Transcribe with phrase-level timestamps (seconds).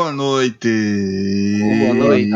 [0.00, 1.60] Boa noite!
[1.60, 2.32] Boa noite.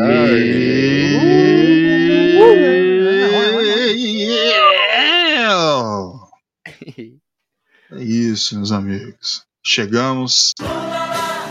[7.91, 9.45] É isso, meus amigos.
[9.65, 10.53] Chegamos.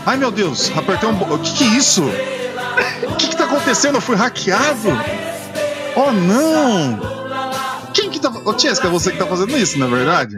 [0.05, 1.21] Ai meu Deus, apertei um.
[1.33, 2.03] O que, que é isso?
[2.05, 3.95] O que, que tá acontecendo?
[3.95, 4.87] Eu fui hackeado?
[5.97, 7.91] Oh não!
[7.93, 8.29] Quem que tá.
[8.29, 10.37] Ô Tiesca, é você que tá fazendo isso, não é verdade?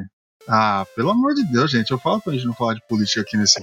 [0.50, 1.92] Ah, pelo amor de Deus, gente.
[1.92, 3.62] Eu falo pra gente não falar de política aqui nesse,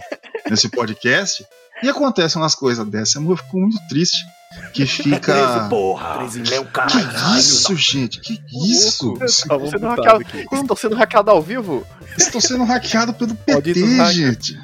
[0.49, 1.45] nesse podcast.
[1.85, 3.23] E acontecem umas coisas dessas.
[3.23, 4.27] Eu fico muito triste.
[4.73, 5.67] Que fica.
[5.69, 6.21] porra!
[6.51, 8.21] é o Que isso, gente?
[8.21, 9.19] Que isso?
[9.23, 11.87] Estou sendo hackeado, estou sendo hackeado ao vivo?
[12.17, 13.75] Estou sendo hackeado pelo PT,
[14.13, 14.59] gente.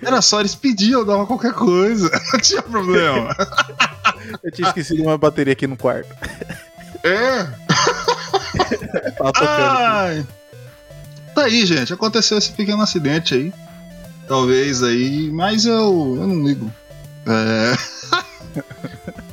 [0.00, 2.10] Era só eles pediam, eu dava qualquer coisa.
[2.32, 3.36] Não tinha problema.
[4.42, 6.14] Eu tinha esquecido uma bateria aqui no quarto.
[7.02, 7.44] É.
[9.16, 9.78] Tava tocando.
[9.78, 10.26] Ai.
[11.34, 11.94] Tá aí, gente.
[11.94, 13.52] Aconteceu esse pequeno acidente aí.
[14.28, 16.70] Talvez aí, mas eu, eu não ligo.
[17.26, 17.72] É.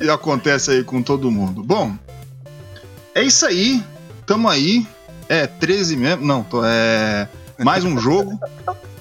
[0.02, 1.62] e acontece aí com todo mundo.
[1.62, 1.94] Bom,
[3.14, 3.84] é isso aí.
[4.24, 4.86] Tamo aí.
[5.28, 6.24] É 13 mesmo.
[6.24, 7.28] Não, tô, é.
[7.58, 8.40] Mais um jogo.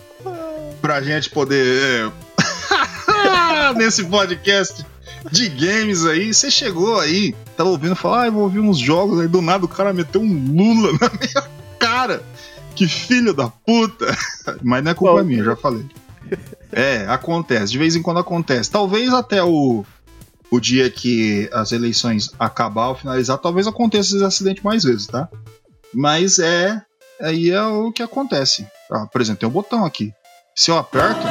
[0.82, 2.12] pra gente poder.
[2.38, 4.86] é, Nesse podcast
[5.32, 6.34] de games aí.
[6.34, 9.22] Você chegou aí, tava ouvindo falar, ah, eu vou ouvir uns jogos.
[9.22, 11.50] Aí do nada o cara meteu um Lula na minha
[11.80, 12.22] cara.
[12.76, 14.06] Que filho da puta.
[14.62, 15.24] Mas não é culpa Bom.
[15.24, 15.86] minha, já falei.
[16.72, 17.72] É, acontece.
[17.72, 18.70] De vez em quando acontece.
[18.70, 19.86] Talvez até o,
[20.52, 25.30] o dia que as eleições acabar ou finalizar, talvez aconteça esse acidente mais vezes, tá?
[25.94, 26.82] Mas é.
[27.22, 28.68] Aí é o que acontece.
[28.92, 30.12] Ah, por exemplo, tem um botão aqui.
[30.54, 31.26] Se eu aperto,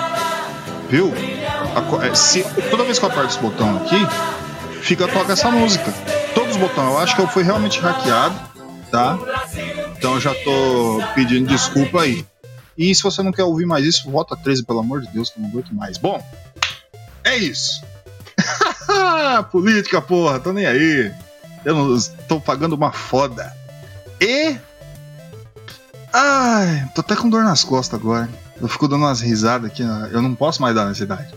[0.89, 1.13] viu?
[1.77, 3.97] Aco- é, se, toda vez que eu aperto esse botão aqui,
[4.81, 5.93] fica toca essa música.
[6.35, 6.89] Todos os botões.
[6.89, 8.35] Eu acho que eu fui realmente hackeado,
[8.91, 9.19] tá?
[10.05, 12.27] Então eu já tô pedindo desculpa aí.
[12.77, 15.39] E se você não quer ouvir mais isso, vota 13, pelo amor de Deus, que
[15.39, 15.97] eu não aguento mais.
[15.97, 16.23] Bom,
[17.25, 17.83] é isso.
[19.51, 21.11] Política, porra, tô nem aí.
[21.65, 21.99] Eu não
[22.29, 23.51] tô pagando uma foda.
[24.21, 24.59] E.
[26.13, 28.29] Ai, tô até com dor nas costas agora.
[28.61, 29.83] Eu fico dando umas risadas aqui.
[30.13, 31.33] Eu não posso mais dar nessa idade.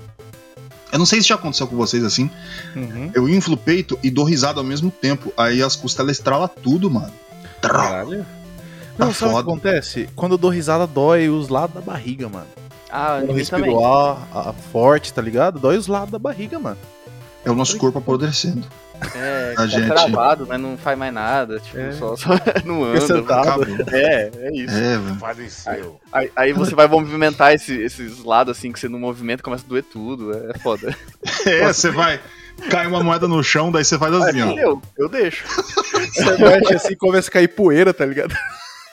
[0.92, 2.30] Eu não sei se já aconteceu com vocês assim.
[2.76, 3.12] Uhum.
[3.14, 5.32] Eu inflo o peito e dou risada ao mesmo tempo.
[5.38, 7.14] Aí as costelas estralam tudo, mano.
[7.62, 8.26] Caralho.
[8.98, 10.10] Não, Tá sabe o que acontece?
[10.16, 12.48] Quando eu dou risada, dói os lados da barriga, mano.
[12.90, 15.60] Ah, Quando eu respiro ar, ar forte, tá ligado?
[15.60, 16.78] Dói os lados da barriga, mano.
[17.46, 18.64] É o nosso corpo apodrecendo.
[19.16, 21.60] É, A tá gente- travado, mas não faz mais nada.
[21.60, 21.92] Tipo, É.
[21.92, 22.30] só, só
[22.66, 22.98] não anda.
[23.92, 24.76] É, é isso.
[24.76, 25.16] É, velho.
[25.20, 26.00] Faleceu.
[26.12, 29.70] Aí, aí você vai movimentar esse- esses lados assim que você não movimenta, começa a
[29.70, 30.34] doer tudo.
[30.50, 30.96] É foda.
[31.46, 32.20] É, você vai.
[32.72, 34.52] Cai uma moeda no chão, daí você faz assim, ó.
[34.58, 35.46] Eu, eu deixo.
[35.48, 38.34] Você mexe assim e começa a cair poeira, tá ligado?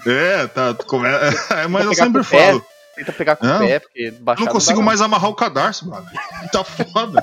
[0.06, 0.75] É, tá.
[0.87, 1.09] come-
[1.50, 2.47] é, mas eu sempre pé.
[2.48, 2.65] falo.
[2.97, 3.56] Tenta pegar com Não.
[3.56, 6.06] o pé, porque baixar Não consigo mais amarrar o cadarço, mano.
[6.53, 7.22] Tá foda.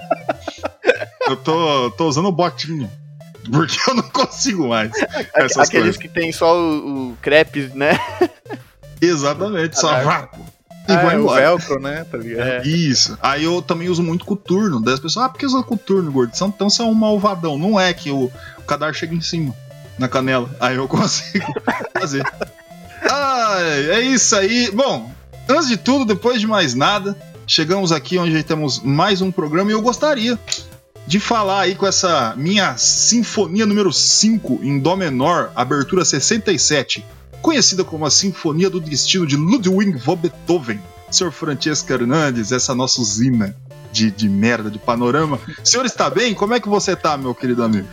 [1.28, 2.92] Eu tô, tô usando botinha.
[3.50, 4.92] Porque eu não consigo mais.
[5.34, 5.98] Essas Aqueles coisas.
[5.98, 7.98] que tem só o, o crepe, né?
[9.02, 10.46] Exatamente, só vapo.
[10.88, 11.42] E Ah, vai é o embora.
[11.42, 12.04] velcro, né?
[12.10, 12.48] Tá ligado?
[12.48, 12.62] É.
[12.68, 13.18] Isso.
[13.22, 14.82] Aí eu também uso muito coturno.
[14.82, 16.36] Daí as pessoas, ah, por que usa coturno, gordo?
[16.36, 17.58] São- Então você é um malvadão.
[17.58, 19.56] Não é que o, o cadarço chega em cima,
[19.98, 20.50] na canela.
[20.60, 21.46] Aí eu consigo
[22.00, 22.24] fazer.
[23.02, 24.72] Ai, é isso aí.
[24.72, 25.12] Bom,
[25.50, 27.18] antes de tudo, depois de mais nada,
[27.48, 30.40] chegamos aqui onde temos mais um programa e eu gostaria
[31.08, 37.04] de falar aí com essa minha sinfonia número 5 em Dó menor, abertura 67,
[37.42, 40.80] conhecida como a Sinfonia do Destino de Ludwig von Beethoven.
[41.10, 43.56] Senhor Francesco Hernandes, essa nossa usina
[43.92, 45.40] de, de merda, de panorama.
[45.62, 46.34] O senhor está bem?
[46.34, 47.88] Como é que você tá, meu querido amigo?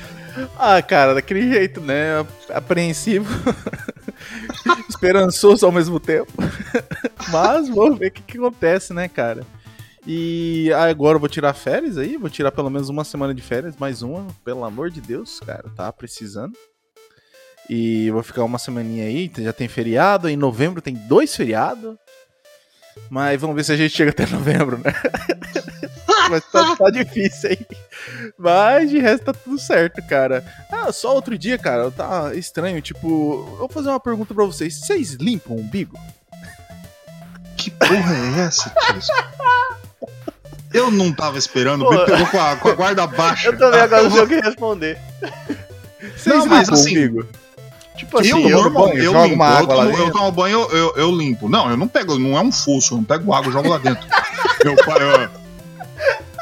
[0.59, 2.27] Ah, cara, daquele jeito, né?
[2.51, 3.29] Apreensivo.
[4.89, 6.33] Esperançoso ao mesmo tempo.
[7.31, 9.47] Mas vamos ver o que, que acontece, né, cara?
[10.07, 13.77] E agora eu vou tirar férias aí, vou tirar pelo menos uma semana de férias,
[13.77, 16.57] mais uma, pelo amor de Deus, cara, tá precisando.
[17.69, 21.97] E vou ficar uma semaninha aí, já tem feriado, em novembro tem dois feriados.
[23.11, 24.93] Mas vamos ver se a gente chega até novembro, né?
[26.31, 27.67] Mas tá, tá difícil aí.
[28.39, 30.45] Mas de resto tá tudo certo, cara.
[30.71, 32.83] Ah, só outro dia, cara, tá estranho.
[32.83, 34.79] Tipo, eu vou fazer uma pergunta pra vocês.
[34.79, 35.99] Vocês limpam o umbigo?
[37.57, 40.09] Que porra é essa, tio?
[40.73, 41.91] Eu não tava esperando, Pô.
[41.91, 43.49] me pegou com a, com a guarda baixa.
[43.49, 44.99] Eu também agora não sei o que responder.
[46.15, 47.27] Vocês Não, mas limpam assim, o umbigo?
[47.99, 49.35] Tipo assim, eu, eu, normal, banho, eu limpo.
[49.35, 51.49] uma eu, água lá tomo, eu tomo banho, eu, eu limpo.
[51.49, 53.79] Não, eu não pego, não é um fosso, eu não pego água e jogo lá
[53.79, 54.07] dentro.
[54.65, 55.29] eu, eu,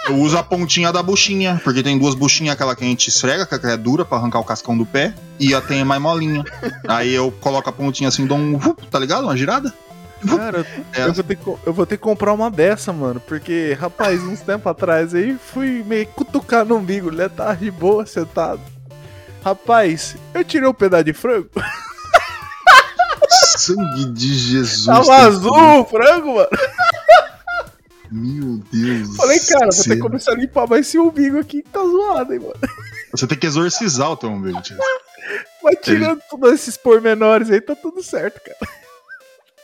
[0.08, 3.46] eu uso a pontinha da buchinha, porque tem duas buchinhas, aquela que a gente esfrega,
[3.46, 6.44] que é dura pra arrancar o cascão do pé, e a tem mais molinha.
[6.86, 8.58] Aí eu coloco a pontinha assim, dou um,
[8.90, 9.24] tá ligado?
[9.24, 9.72] Uma girada.
[10.26, 11.02] Cara, É.
[11.06, 13.20] eu, vou ter eu vou ter que comprar uma dessa, mano.
[13.20, 18.04] Porque, rapaz, uns tempos atrás aí fui meio cutucar no umbigo, ele tá de boa
[18.06, 18.60] sentado.
[19.46, 21.48] Rapaz, eu tirei um pedaço de frango.
[23.56, 24.86] Sangue de Jesus.
[24.86, 26.48] Tava azul o frango, mano.
[28.10, 29.14] Meu Deus.
[29.14, 32.34] Falei, cara, vou ter que começar a limpar mais esse umbigo aqui que tá zoado,
[32.34, 32.56] hein, mano.
[33.12, 34.78] Você tem que exorcizar o teu umbigo, tio.
[35.62, 38.72] Mas tirando todos esses pormenores aí, tá tudo certo, cara.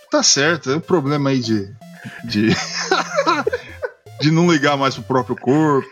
[0.09, 1.69] Tá certo, é o problema aí de.
[2.23, 2.51] de.
[4.23, 5.91] de não ligar mais pro próprio corpo.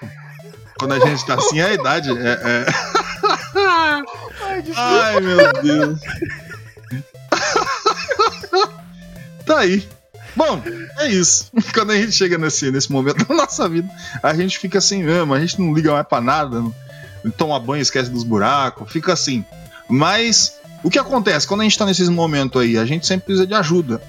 [0.79, 2.09] Quando a gente tá assim, é a idade.
[2.11, 3.00] É, é...
[4.77, 6.01] Ai, meu Deus.
[9.47, 9.87] tá aí.
[10.37, 10.63] Bom,
[10.99, 11.51] é isso.
[11.75, 13.89] Quando a gente chega nesse, nesse momento da nossa vida,
[14.23, 17.83] a gente fica assim mesmo, a gente não liga mais pra nada, não toma banho,
[17.83, 19.45] esquece dos buracos, fica assim.
[19.89, 22.79] Mas o que acontece quando a gente tá nesses momentos aí?
[22.79, 24.01] A gente sempre precisa de ajuda.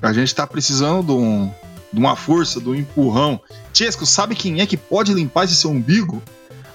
[0.00, 1.52] A gente tá precisando de, um,
[1.92, 3.40] de uma força, de um empurrão.
[3.72, 6.22] Chesco, sabe quem é que pode limpar esse seu umbigo?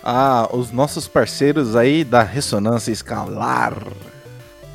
[0.03, 3.75] Ah, os nossos parceiros aí da ressonância escalar.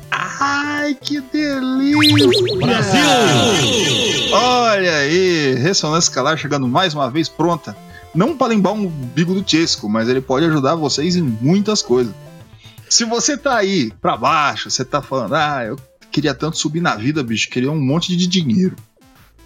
[0.09, 2.27] Ai, que delícia!
[2.57, 3.01] Brasil!
[4.31, 7.75] Olha aí, ressonância escalar chegando mais uma vez pronta.
[8.15, 12.13] Não para limpar um umbigo do Chesco, mas ele pode ajudar vocês em muitas coisas.
[12.89, 15.77] Se você tá aí pra baixo, você tá falando, ah, eu
[16.09, 18.75] queria tanto subir na vida, bicho, queria um monte de dinheiro.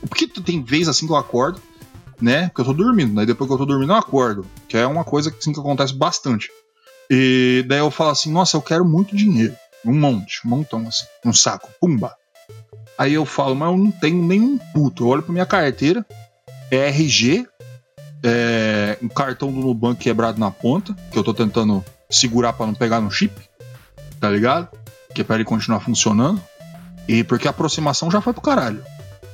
[0.07, 1.59] Porque tu tem vez assim que eu acordo,
[2.21, 2.51] né?
[2.53, 5.03] Que eu tô dormindo, daí depois que eu tô dormindo eu acordo, que é uma
[5.03, 6.49] coisa que, assim, que acontece bastante.
[7.09, 9.55] E daí eu falo assim, nossa, eu quero muito dinheiro.
[9.83, 11.05] Um monte, um montão, assim.
[11.25, 11.69] Um saco.
[11.79, 12.15] Pumba.
[12.97, 15.03] Aí eu falo, mas eu não tenho nenhum puto.
[15.03, 16.05] Eu olho pra minha carteira,
[16.69, 17.47] é RG,
[18.23, 22.73] é um cartão do Nubank quebrado na ponta, que eu tô tentando segurar pra não
[22.73, 23.33] pegar no chip,
[24.19, 24.69] tá ligado?
[25.13, 26.41] Que é pra ele continuar funcionando.
[27.07, 28.83] E porque a aproximação já foi pro caralho.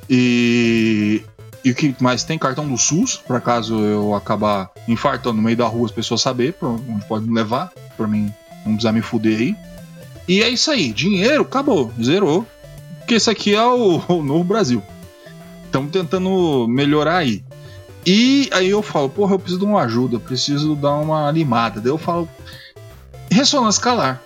[0.10, 1.24] E.
[1.68, 2.40] E o que mais tem?
[2.40, 6.54] Cartão do SUS, pra caso eu acabar infartando no meio da rua, as pessoas saberem
[6.54, 8.34] pra onde pode me levar, pra mim
[8.66, 9.56] não precisar me fuder aí.
[10.30, 12.48] E é isso aí, dinheiro, acabou, zerou.
[13.00, 14.82] Porque esse aqui é o, o novo Brasil.
[15.66, 17.44] Estamos tentando melhorar aí.
[18.06, 21.82] E aí eu falo, porra, eu preciso de uma ajuda, preciso dar uma animada.
[21.82, 22.30] Daí eu falo,
[23.30, 24.24] ressonância escalar.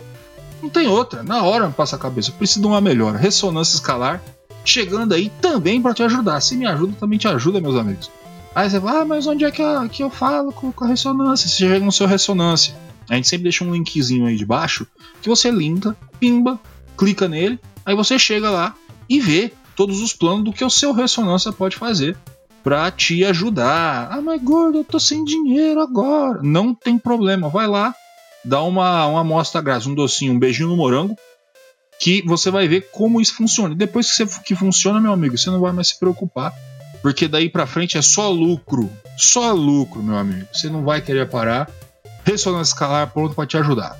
[0.61, 3.17] Não tem outra, na hora me passa a cabeça, eu preciso de uma melhora.
[3.17, 4.21] Ressonância escalar,
[4.63, 6.41] chegando aí também para te ajudar.
[6.41, 8.11] Se me ajuda, também te ajuda, meus amigos.
[8.53, 11.47] Aí você fala, ah, mas onde é que, que eu falo com, com a ressonância?
[11.47, 12.75] Você chega no seu ressonância.
[13.09, 14.85] A gente sempre deixa um linkzinho aí de baixo
[15.21, 16.59] que você linka, pimba,
[16.97, 18.75] clica nele, aí você chega lá
[19.09, 22.17] e vê todos os planos do que o seu ressonância pode fazer
[22.63, 24.09] pra te ajudar.
[24.11, 26.39] Ah, mas gordo, eu tô sem dinheiro agora.
[26.43, 27.93] Não tem problema, vai lá,
[28.45, 31.15] dá uma, uma amostra grátis, um docinho, um beijinho no morango,
[32.01, 33.75] que você vai ver como isso funciona.
[33.75, 36.51] Depois que, você, que funciona, meu amigo, você não vai mais se preocupar.
[36.99, 38.91] Porque daí pra frente é só lucro.
[39.15, 40.47] Só lucro, meu amigo.
[40.51, 41.69] Você não vai querer parar.
[42.25, 43.99] Ressonância escalar pronto para te ajudar.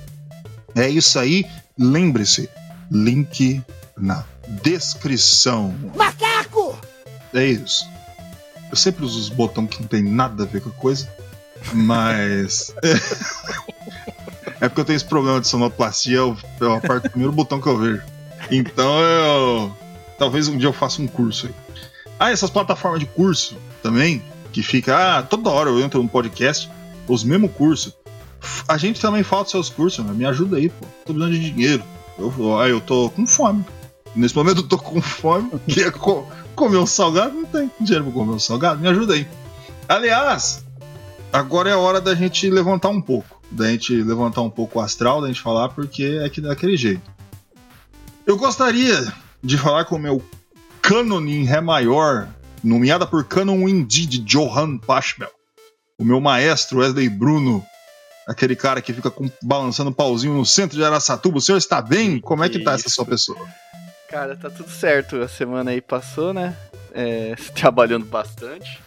[0.74, 1.46] É isso aí.
[1.78, 2.50] Lembre-se,
[2.90, 3.62] link
[3.96, 5.72] na descrição.
[5.94, 6.76] Macaco!
[7.32, 7.88] É isso.
[8.68, 11.08] Eu sempre uso os botões que não tem nada a ver com a coisa,
[11.72, 12.74] mas.
[14.62, 17.66] é porque eu tenho esse problema de sonoplastia, eu, eu aperto o primeiro botão que
[17.66, 18.00] eu vejo.
[18.48, 19.76] Então eu.
[20.16, 21.54] Talvez um dia eu faça um curso aí.
[22.16, 25.18] Ah, essas plataformas de curso também, que fica.
[25.18, 26.70] Ah, toda hora eu entro num podcast,
[27.08, 27.92] os mesmos cursos.
[28.68, 30.12] A gente também dos seus cursos, né?
[30.12, 30.86] me ajuda aí, pô.
[31.06, 31.82] Tô precisando de dinheiro.
[32.16, 32.32] Eu,
[32.68, 33.64] eu tô com fome.
[34.14, 35.50] Nesse momento eu tô com fome.
[35.66, 39.26] Queria co comer um salgado, não tem dinheiro pra comer um salgado, me ajuda aí.
[39.88, 40.64] Aliás,
[41.32, 43.41] agora é a hora da gente levantar um pouco.
[43.52, 47.10] Da gente levantar um pouco o astral, da gente falar, porque é que daquele jeito.
[48.26, 50.22] Eu gostaria de falar com o meu
[50.80, 52.28] Canon em Ré maior,
[52.62, 55.30] nomeada por Canon Indy de Johann Pachmel.
[55.98, 57.64] O meu maestro Wesley Bruno,
[58.26, 61.38] aquele cara que fica com, balançando pauzinho no centro de Araçatuba.
[61.38, 62.20] O senhor está bem?
[62.20, 63.38] Como é que tá essa sua pessoa?
[64.08, 65.16] Cara, tá tudo certo.
[65.22, 66.56] A semana aí passou, né?
[66.92, 68.80] É, trabalhando bastante.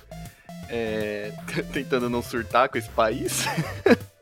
[0.70, 1.32] É,
[1.74, 3.46] tentando não surtar com esse país.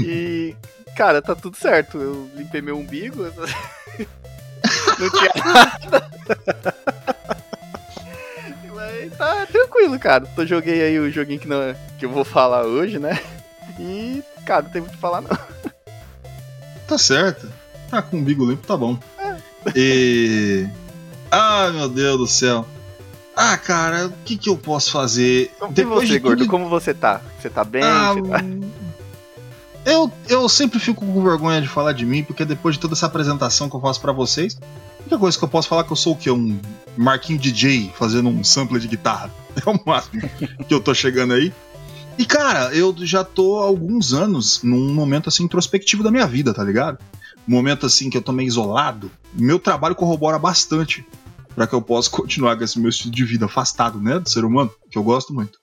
[0.00, 0.54] e,
[0.96, 1.98] cara, tá tudo certo.
[1.98, 3.22] Eu limpei meu umbigo.
[4.98, 6.10] Não tinha nada.
[8.74, 10.26] Mas tá tranquilo, cara.
[10.34, 13.20] Tô joguei aí o joguinho que, não, que eu vou falar hoje, né?
[13.78, 15.30] E, cara, não tem muito o que falar, não.
[16.86, 17.48] Tá certo.
[17.90, 18.98] Tá com o umbigo limpo, tá bom.
[19.74, 20.66] E.
[21.30, 22.66] Ah, meu Deus do céu.
[23.36, 25.52] Ah, cara, o que, que eu posso fazer?
[25.58, 26.46] Como que você, de gordo?
[26.48, 27.20] Como você tá?
[27.38, 27.82] Você tá bem?
[27.84, 28.44] Ah, Você tá-
[29.88, 33.06] eu, eu sempre fico com vergonha de falar de mim, porque depois de toda essa
[33.06, 35.92] apresentação que eu faço pra vocês, a única coisa que eu posso falar é que
[35.92, 36.30] eu sou o quê?
[36.30, 36.60] Um
[36.96, 39.30] Marquinho DJ fazendo um sample de guitarra.
[39.66, 40.22] É o máximo
[40.68, 41.52] que eu tô chegando aí.
[42.16, 46.54] E cara, eu já tô há alguns anos num momento assim introspectivo da minha vida,
[46.54, 46.98] tá ligado?
[47.44, 49.10] Momento assim que eu tô meio isolado.
[49.32, 51.04] Meu trabalho corrobora bastante
[51.56, 54.44] pra que eu possa continuar com esse meu estilo de vida afastado, né, do ser
[54.44, 55.58] humano, que eu gosto muito.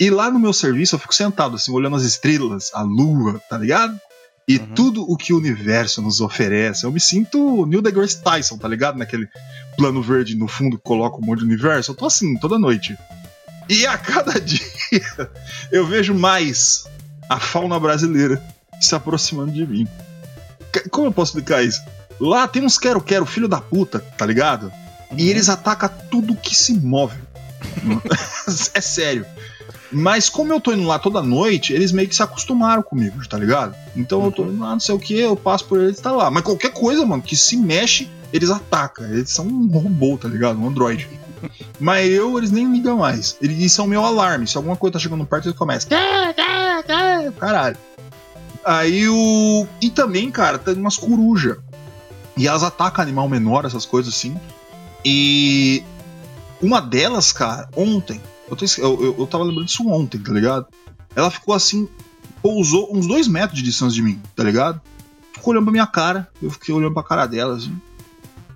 [0.00, 3.56] E lá no meu serviço eu fico sentado, assim, olhando as estrelas, a lua, tá
[3.56, 3.98] ligado?
[4.46, 4.66] E Uhum.
[4.74, 6.84] tudo o que o universo nos oferece.
[6.84, 8.98] Eu me sinto Neil deGrasse Tyson, tá ligado?
[8.98, 9.26] Naquele
[9.76, 11.92] plano verde no fundo que coloca um monte de universo.
[11.92, 12.96] Eu tô assim, toda noite.
[13.68, 14.60] E a cada dia
[15.72, 16.84] eu vejo mais
[17.28, 18.42] a fauna brasileira
[18.80, 19.88] se aproximando de mim.
[20.90, 21.80] Como eu posso explicar isso?
[22.20, 24.70] Lá tem uns quero-quero, filho da puta, tá ligado?
[25.16, 27.16] E eles atacam tudo que se move.
[28.74, 29.24] é sério.
[29.94, 33.38] Mas como eu tô indo lá toda noite, eles meio que se acostumaram comigo, tá
[33.38, 33.74] ligado?
[33.96, 36.10] Então eu tô indo lá, não sei o que, eu passo por eles e tá
[36.10, 36.30] lá.
[36.30, 39.06] Mas qualquer coisa, mano, que se mexe, eles atacam.
[39.06, 40.60] Eles são um robô, tá ligado?
[40.60, 41.08] Um androide.
[41.78, 43.36] Mas eu, eles nem ligam mais.
[43.40, 44.46] Eles são meu alarme.
[44.46, 45.88] Se alguma coisa tá chegando perto, eles começam.
[47.38, 47.76] Caralho.
[48.64, 49.66] Aí o.
[49.80, 51.58] E também, cara, tem umas corujas.
[52.36, 54.36] E elas atacam animal menor, essas coisas assim.
[55.04, 55.84] E.
[56.62, 58.20] Uma delas, cara, ontem.
[58.48, 60.66] Eu, tô eu, eu, eu tava lembrando disso ontem, tá ligado?
[61.14, 61.88] Ela ficou assim.
[62.42, 64.80] Pousou uns dois metros de distância de mim, tá ligado?
[65.32, 66.28] Ficou olhando pra minha cara.
[66.42, 67.74] Eu fiquei olhando pra cara dela, assim.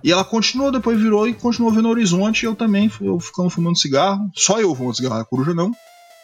[0.03, 2.43] E ela continuou, depois virou e continuou vendo o horizonte.
[2.43, 4.29] E eu também, eu ficando fumando cigarro.
[4.35, 5.71] Só eu fumando cigarro, a coruja não.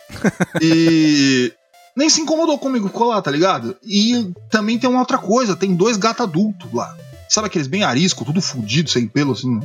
[0.62, 1.52] e
[1.96, 3.76] nem se incomodou comigo, ficou lá, tá ligado?
[3.84, 6.96] E também tem uma outra coisa: tem dois gatos adultos lá.
[7.28, 9.60] Sabe aqueles bem arisco, tudo fudido, sem pelo assim,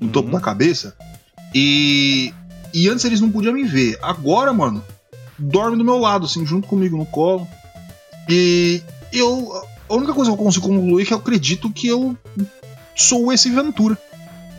[0.00, 0.34] no topo Uhum.
[0.34, 0.96] da cabeça?
[1.54, 2.34] E.
[2.74, 3.96] E antes eles não podiam me ver.
[4.02, 4.84] Agora, mano,
[5.38, 7.46] dorme do meu lado, assim, junto comigo no colo.
[8.28, 9.64] E eu.
[9.88, 12.16] A única coisa que eu consigo concluir é que eu acredito que eu
[12.96, 13.96] sou esse Ventura.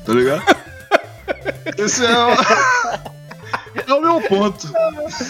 [0.05, 0.43] Tá ligado?
[1.77, 2.31] Esse é o,
[3.91, 4.71] é o meu ponto.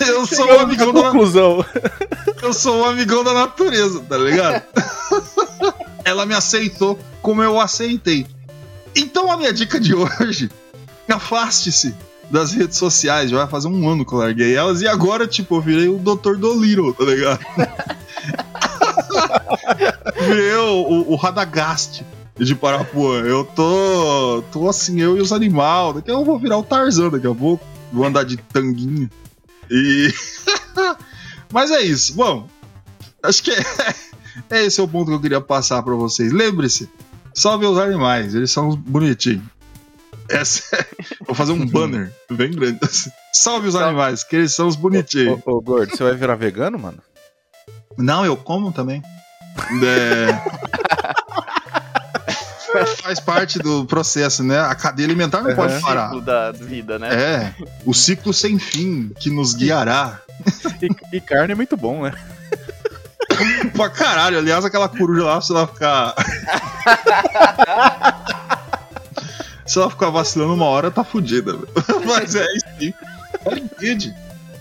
[0.06, 1.66] Eu sou um amigão da, conclusão.
[2.42, 4.64] eu sou um amigão da natureza, tá ligado?
[6.04, 8.28] Ela me aceitou como eu aceitei.
[8.96, 10.52] Então a minha dica de hoje,
[11.08, 11.96] afaste-se
[12.30, 13.30] das redes sociais.
[13.30, 15.98] Já vai fazer um ano que eu larguei elas e agora, tipo, eu virei o
[15.98, 16.38] Dr.
[16.38, 17.40] Dolittle, tá ligado?
[20.28, 22.06] virei o, o, Radagast
[22.38, 23.22] de Parapuã.
[23.22, 25.96] Eu tô, tô assim, eu e os animais.
[25.96, 27.66] Daqui eu vou virar o Tarzan daqui a pouco.
[27.92, 29.10] Vou andar de tanguinha.
[29.70, 30.14] E.
[31.52, 32.14] Mas é isso.
[32.16, 32.48] Bom,
[33.24, 33.64] acho que é,
[34.50, 36.32] é esse o ponto que eu queria passar pra vocês.
[36.32, 36.90] Lembre-se,
[37.34, 39.44] salve os animais, eles são bonitinhos.
[40.30, 40.86] Essa é-
[41.26, 42.80] Vou fazer um banner bem grande.
[42.84, 43.10] assim.
[43.34, 43.90] Salve os Salve.
[43.90, 45.40] animais, que eles são os bonitinhos.
[45.46, 47.00] Ô, ô, gordo, você vai virar vegano, mano?
[47.98, 49.02] Não, eu como também.
[49.84, 50.28] É...
[53.02, 54.60] Faz parte do processo, né?
[54.60, 55.82] A cadeia alimentar não pode Uhum.
[55.82, 56.06] parar.
[56.08, 57.10] Ciclo da vida, né?
[57.14, 57.54] É,
[57.86, 60.20] o ciclo sem fim que nos guiará.
[60.82, 62.14] E, e carne é muito bom, né?
[63.74, 66.16] Pra caralho, aliás, aquela coruja lá, se ela ficar.
[69.66, 71.54] Se ela ficar vacilando uma hora, tá fudida.
[71.54, 71.68] velho.
[72.06, 72.94] Mas é isso aí.
[73.46, 74.14] Ela entende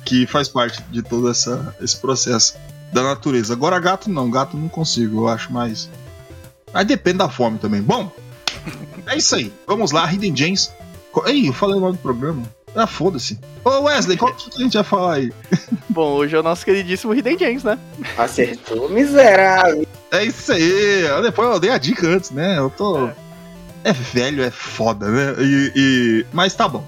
[0.05, 2.57] que faz parte de todo essa, esse processo
[2.93, 3.53] da natureza.
[3.55, 5.89] Agora, gato não, gato não consigo, eu acho mais.
[6.73, 7.81] Aí depende da fome também.
[7.83, 8.11] Bom,
[9.07, 9.53] é isso aí.
[9.67, 10.55] Vamos lá, Hidden.
[11.13, 12.43] Co- Ei, eu falei o nome do programa.
[12.77, 13.39] Ah, foda-se.
[13.65, 15.33] Ô Wesley, qual que a gente vai falar aí?
[15.89, 17.79] Bom, hoje é o nosso queridíssimo Hidden James, né?
[18.19, 19.87] Acertou, miserável.
[20.11, 21.05] É isso aí.
[21.23, 22.59] Depois eu dei a dica antes, né?
[22.59, 23.07] Eu tô.
[23.07, 23.15] É
[23.93, 25.35] velho, é foda, né?
[25.43, 26.85] E, e- Mas tá bom.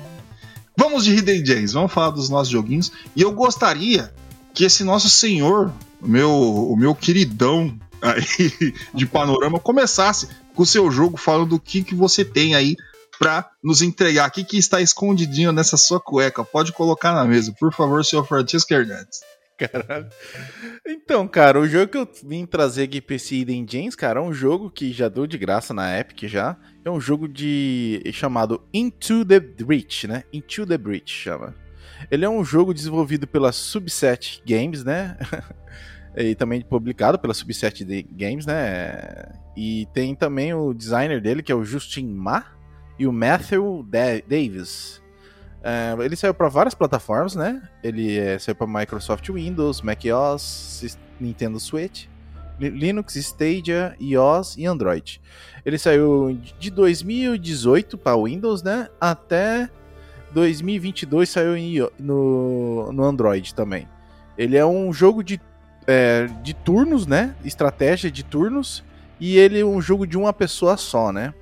[0.77, 2.93] Vamos de Hidden Gems, vamos falar dos nossos joguinhos.
[3.15, 4.13] E eu gostaria
[4.55, 5.73] que esse nosso senhor,
[6.03, 11.61] o meu, o meu queridão aí de panorama, começasse com o seu jogo falando do
[11.61, 12.77] que, que você tem aí
[13.19, 14.29] pra nos entregar.
[14.29, 16.45] O que, que está escondidinho nessa sua cueca?
[16.45, 19.21] Pode colocar na mesa, por favor, senhor Francisco Hernandes.
[19.59, 20.07] Caralho.
[20.87, 24.23] Então, cara, o jogo que eu vim trazer aqui pra esse Hidden Gems, cara, é
[24.23, 26.57] um jogo que já deu de graça na Epic já.
[26.87, 30.23] É um jogo de chamado Into the Breach, né?
[30.33, 31.53] Into the Breach chama.
[32.09, 35.19] Ele é um jogo desenvolvido pela Subset Games, né?
[36.17, 39.33] e também publicado pela Subset Games, né?
[39.57, 42.45] E tem também o designer dele, que é o Justin Ma,
[42.97, 45.03] e o Matthew Da- Davis.
[45.65, 47.69] É, ele saiu para várias plataformas, né?
[47.83, 52.07] Ele é, saiu para Microsoft Windows, Mac OS, Nintendo Switch,
[52.59, 55.21] Linux, Stadia, iOS e Android.
[55.65, 58.89] Ele saiu de 2018 para Windows, né?
[59.01, 59.69] Até
[60.33, 63.89] 2022 saiu em, no, no Android também.
[64.37, 65.41] Ele é um jogo de,
[65.87, 67.35] é, de turnos, né?
[67.45, 68.85] Estratégia de turnos.
[69.19, 71.33] E ele é um jogo de uma pessoa só, né?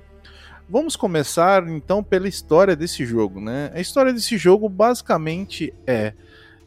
[0.67, 3.69] Vamos começar então pela história desse jogo, né?
[3.73, 6.13] A história desse jogo basicamente é,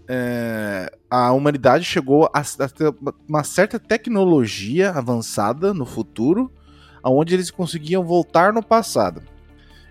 [0.09, 2.95] é a humanidade chegou a, a ter
[3.27, 6.53] uma certa tecnologia avançada no futuro,
[7.03, 9.23] aonde eles conseguiam voltar no passado.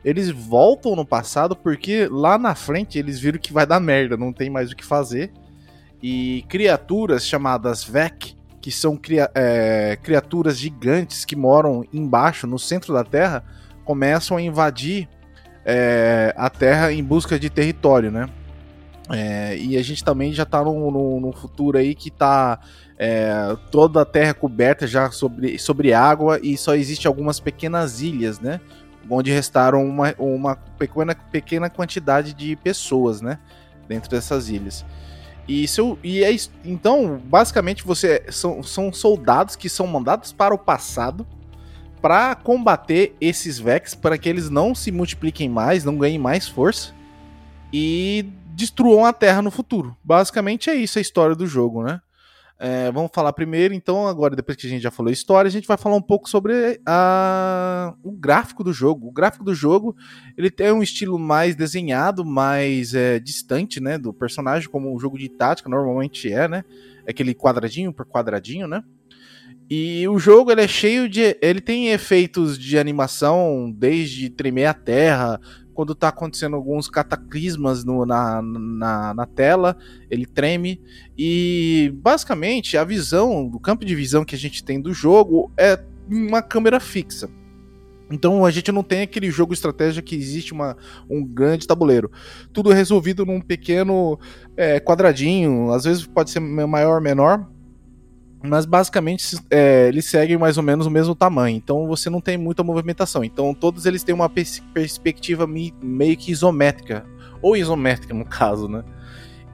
[0.05, 4.31] Eles voltam no passado porque lá na frente eles viram que vai dar merda, não
[4.31, 5.31] tem mais o que fazer.
[6.01, 12.93] E criaturas chamadas Vec, que são cria é, criaturas gigantes que moram embaixo, no centro
[12.93, 13.43] da Terra,
[13.83, 15.09] começam a invadir
[15.65, 18.29] é, a Terra em busca de território, né?
[19.09, 22.59] É, e a gente também já está num, num, num, futuro aí que está
[22.97, 28.39] é, toda a Terra coberta já sobre, sobre água e só existe algumas pequenas ilhas,
[28.39, 28.59] né?
[29.09, 33.39] Onde restaram uma, uma pequena, pequena quantidade de pessoas, né?
[33.87, 34.85] Dentro dessas ilhas.
[35.47, 35.65] E,
[36.03, 36.35] e é,
[36.65, 41.25] então, basicamente, você são, são soldados que são mandados para o passado
[42.01, 46.93] para combater esses Vex, para que eles não se multipliquem mais, não ganhem mais força
[47.71, 48.25] e
[48.57, 49.95] destruam a Terra no futuro.
[50.03, 52.01] Basicamente é isso a história do jogo, né?
[52.59, 55.67] É, vamos falar primeiro, então, agora, depois que a gente já falou história, a gente
[55.67, 59.07] vai falar um pouco sobre a, o gráfico do jogo.
[59.07, 59.95] O gráfico do jogo
[60.35, 65.19] ele tem um estilo mais desenhado, mais é, distante né, do personagem, como um jogo
[65.19, 66.63] de tática normalmente é, né?
[67.05, 68.83] É aquele quadradinho por quadradinho, né?
[69.69, 71.37] E o jogo ele é cheio de.
[71.41, 75.39] Ele tem efeitos de animação, desde tremer a terra,
[75.77, 79.77] quando tá acontecendo alguns cataclismas no, na, na, na, tela,
[80.09, 80.81] ele treme.
[81.15, 85.79] E basicamente a visão, o campo de visão que a gente tem do jogo é
[86.09, 87.29] uma câmera fixa.
[88.09, 90.75] Então a gente não tem aquele jogo estratégia que existe uma,
[91.07, 92.11] um grande tabuleiro.
[92.51, 94.19] Tudo resolvido num pequeno
[94.55, 97.47] é, quadradinho, às vezes pode ser maior ou menor,
[98.43, 102.37] mas basicamente é, eles seguem mais ou menos o mesmo tamanho, então você não tem
[102.37, 103.23] muita movimentação.
[103.23, 107.05] Então todos eles têm uma pers perspectiva meio que isométrica,
[107.41, 108.83] ou isométrica no caso, né?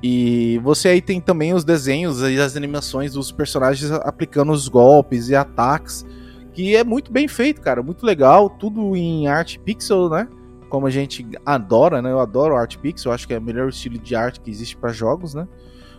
[0.06, 5.30] E você aí tem também os desenhos e as animações dos personagens aplicando os golpes
[5.30, 6.06] e ataques,
[6.54, 10.28] que é muito bem feito, cara, muito legal, tudo em arte pixel, né?
[10.68, 12.12] Como a gente adora, né?
[12.12, 14.92] Eu adoro arte pixel, acho que é o melhor estilo de arte que existe para
[14.92, 15.48] jogos, né?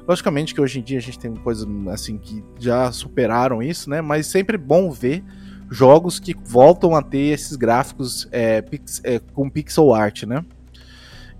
[0.06, 4.00] Logicamente que hoje em dia a gente tem coisas assim que já superaram isso, né?
[4.00, 5.24] Mas sempre bom ver
[5.70, 10.44] jogos que voltam a ter esses gráficos é, pix, é, com pixel art, né?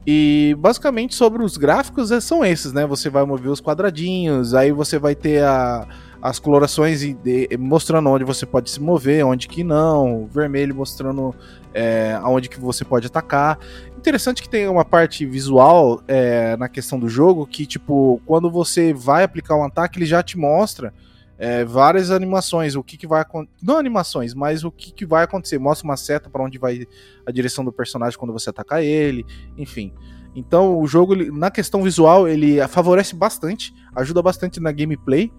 [0.07, 2.87] E basicamente sobre os gráficos é, são esses, né?
[2.87, 5.87] Você vai mover os quadradinhos, aí você vai ter a,
[6.21, 11.35] as colorações de, mostrando onde você pode se mover, onde que não, vermelho mostrando
[11.73, 13.59] é, aonde que você pode atacar
[14.05, 18.93] interessante que tem uma parte visual é, na questão do jogo que, tipo, quando você
[18.93, 20.93] vai aplicar um ataque, ele já te mostra
[21.39, 23.57] é, várias animações, o que, que vai acontecer.
[23.63, 25.59] Não animações, mas o que, que vai acontecer.
[25.59, 26.87] Mostra uma seta para onde vai
[27.25, 29.25] a direção do personagem quando você atacar ele,
[29.57, 29.91] enfim.
[30.37, 35.33] Então o jogo, ele, na questão visual, ele favorece bastante, ajuda bastante na gameplay.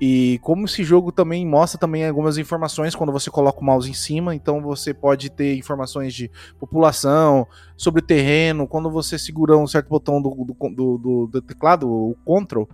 [0.00, 3.94] E como esse jogo também mostra também algumas informações quando você coloca o mouse em
[3.94, 9.88] cima, então você pode ter informações de população, sobre terreno, quando você segura um certo
[9.88, 12.64] botão do, do, do, do teclado, o Ctrl,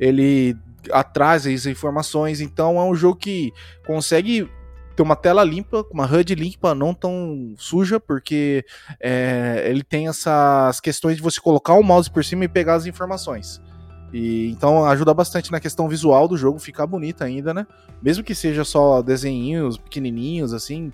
[0.00, 0.56] ele
[0.90, 3.52] atrás as informações, então é um jogo que
[3.86, 4.50] consegue
[4.96, 8.64] ter uma tela limpa, uma HUD limpa, não tão suja, porque
[9.00, 12.86] é, ele tem essas questões de você colocar o mouse por cima e pegar as
[12.86, 13.60] informações.
[14.12, 17.66] E, então ajuda bastante na questão visual do jogo ficar bonita ainda, né?
[18.02, 20.92] Mesmo que seja só desenhinhos pequenininhos, assim,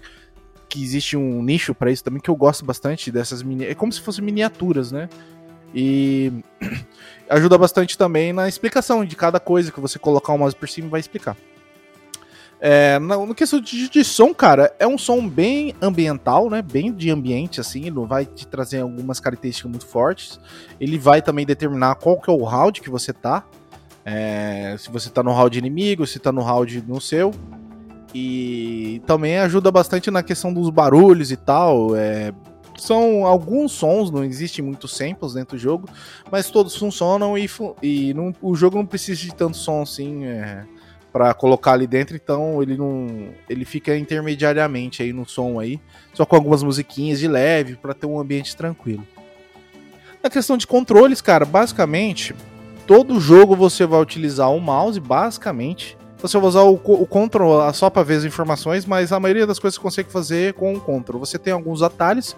[0.69, 3.65] que existe um nicho para isso também que eu gosto bastante dessas mini...
[3.65, 5.09] é como se fossem miniaturas, né?
[5.75, 6.33] E
[7.29, 10.89] ajuda bastante também na explicação de cada coisa que você colocar o mouse por cima
[10.89, 11.37] vai explicar.
[12.61, 16.61] É, no, questão de, de, som, cara, é um som bem ambiental, né?
[16.61, 17.87] Bem de ambiente, assim.
[17.87, 20.41] Ele vai te trazer algumas características muito fortes.
[20.81, 23.45] Ele vai também determinar qual que é o round que você tá.
[24.05, 27.33] É, se você tá no round inimigo, se tá no round no seu.
[28.15, 31.95] E também ajuda bastante na questão dos barulhos e tal.
[31.95, 32.33] É,
[32.77, 35.89] são alguns sons, não existem muitos samples dentro do jogo,
[36.31, 37.49] mas todos funcionam e,
[37.83, 40.25] e não, o jogo não precisa de tanto som assim.
[40.25, 40.65] É,
[41.13, 45.81] para colocar ali dentro, então ele não ele fica intermediariamente aí no som aí,
[46.13, 49.07] só com algumas musiquinhas de leve para ter um ambiente tranquilo.
[50.23, 52.35] Na questão de controles, cara, basicamente,
[52.87, 55.97] todo jogo você vai utilizar o mouse, basicamente.
[56.19, 59.61] Você vai usar o, o control só para ver as informações, mas a maioria das
[59.61, 61.21] coisas você consegue fazer com o control.
[61.21, 62.37] Você tem alguns atalhos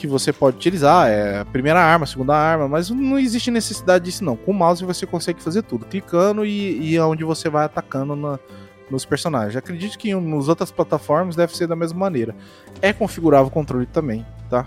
[0.00, 4.04] que você pode utilizar, é a primeira arma, a segunda arma, mas não existe necessidade
[4.06, 4.34] disso não.
[4.34, 8.38] Com o mouse você consegue fazer tudo, clicando e, e aonde você vai atacando na-
[8.90, 9.56] nos personagens.
[9.56, 12.34] Acredito que nas outras plataformas deve ser da mesma maneira.
[12.80, 14.66] É configurável o controle também, tá?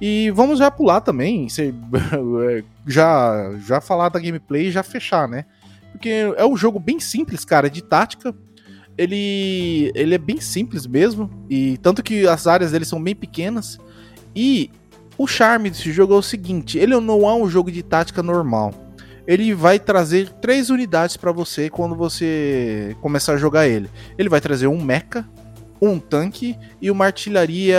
[0.00, 1.48] E vamos já pular também,
[2.86, 5.44] já já falar da gameplay e já fechar, né?
[5.92, 8.34] Porque é um jogo bem simples, cara, de tática.
[8.98, 13.78] Ele, ele é bem simples mesmo, e tanto que as áreas dele são bem pequenas.
[14.34, 14.70] E
[15.18, 18.72] o charme desse jogo é o seguinte: ele não é um jogo de tática normal.
[19.26, 23.88] Ele vai trazer três unidades pra você quando você começar a jogar ele.
[24.18, 25.24] Ele vai trazer um mecha,
[25.80, 27.78] um tanque e uma artilharia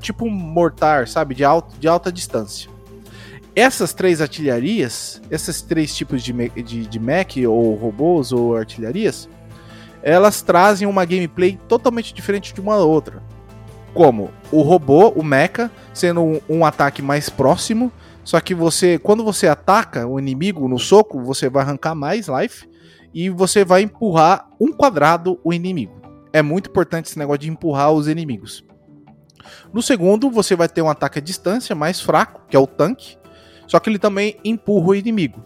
[0.00, 2.70] tipo mortar, sabe, de, alto, de alta distância.
[3.54, 6.32] Essas três artilharias, esses três tipos de,
[6.62, 9.28] de, de mech ou robôs ou artilharias,
[10.02, 13.22] elas trazem uma gameplay totalmente diferente de uma outra.
[13.94, 17.92] Como o robô, o mecha, sendo um, um ataque mais próximo,
[18.24, 22.68] só que você, quando você ataca o inimigo no soco, você vai arrancar mais life
[23.12, 26.00] e você vai empurrar um quadrado o inimigo.
[26.32, 28.64] É muito importante esse negócio de empurrar os inimigos.
[29.72, 33.18] No segundo, você vai ter um ataque à distância mais fraco, que é o tanque,
[33.66, 35.44] só que ele também empurra o inimigo.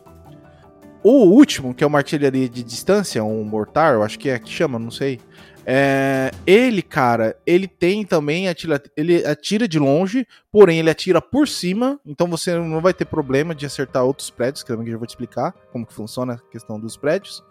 [1.02, 4.50] O último, que é uma artilharia de distância, um mortar, eu acho que é que
[4.50, 5.20] chama, não sei.
[5.68, 11.48] É, ele, cara, ele tem também atira, ele atira de longe, porém ele atira por
[11.48, 15.06] cima, então você não vai ter problema de acertar outros prédios, que eu já vou
[15.06, 17.42] te explicar como que funciona a questão dos prédios.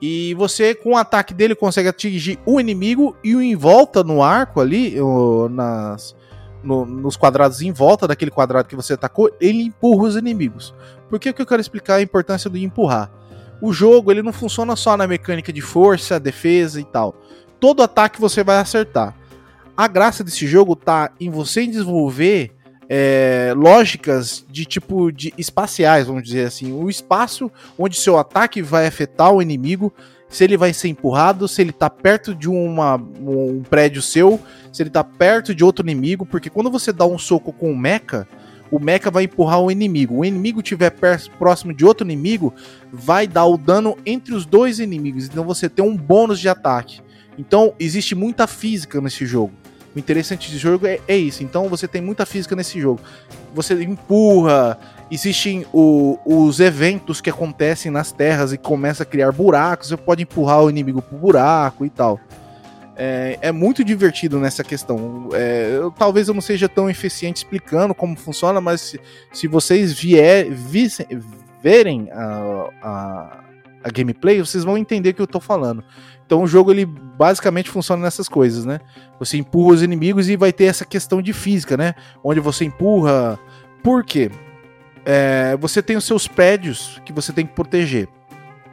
[0.00, 4.22] E você, com o ataque dele, consegue atingir o inimigo e o em volta no
[4.22, 6.14] arco ali, o- nas,
[6.62, 10.72] no- nos quadrados em volta daquele quadrado que você atacou, ele empurra os inimigos.
[11.08, 13.10] Por que, que eu quero explicar a importância do empurrar?
[13.62, 17.14] O jogo ele não funciona só na mecânica de força, defesa e tal.
[17.60, 19.14] Todo ataque você vai acertar.
[19.76, 22.50] A graça desse jogo tá em você desenvolver
[22.88, 26.72] é, lógicas de tipo de espaciais, vamos dizer assim.
[26.72, 29.94] O espaço onde seu ataque vai afetar o inimigo,
[30.28, 34.40] se ele vai ser empurrado, se ele tá perto de uma, um prédio seu,
[34.72, 37.76] se ele tá perto de outro inimigo, porque quando você dá um soco com o
[37.76, 38.26] mecha,
[38.72, 40.16] o mecha vai empurrar o inimigo.
[40.16, 40.90] O inimigo estiver
[41.38, 42.54] próximo de outro inimigo,
[42.90, 45.26] vai dar o dano entre os dois inimigos.
[45.26, 47.02] Então você tem um bônus de ataque.
[47.38, 49.52] Então existe muita física nesse jogo.
[49.94, 51.44] O interessante desse jogo é, é isso.
[51.44, 53.00] Então você tem muita física nesse jogo.
[53.54, 54.78] Você empurra,
[55.10, 59.88] existem o- os eventos que acontecem nas terras e começa a criar buracos.
[59.88, 62.18] Você pode empurrar o inimigo pro buraco e tal.
[62.94, 65.28] É, é muito divertido nessa questão.
[65.32, 69.00] É, eu- talvez eu não seja tão eficiente explicando como funciona, mas se,
[69.32, 71.06] se vocês vier, vissem-
[71.62, 73.40] verem a, a,
[73.84, 75.82] a gameplay, vocês vão entender o que eu tô falando.
[76.26, 78.80] Então o jogo ele basicamente funciona nessas coisas, né?
[79.18, 81.94] Você empurra os inimigos e vai ter essa questão de física, né?
[82.22, 83.38] Onde você empurra.
[83.82, 84.30] Por quê?
[85.04, 88.08] É, você tem os seus prédios que você tem que proteger.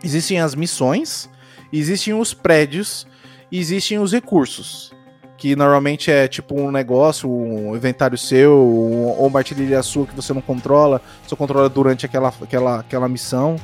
[0.04, 1.30] Existem as missões,
[1.74, 3.08] existem os prédios
[3.58, 4.92] existem os recursos.
[5.38, 10.14] Que normalmente é tipo um negócio, um inventário seu, um- ou uma artilharia sua que
[10.14, 13.56] você não controla, só controla durante aquela, aquela, aquela missão.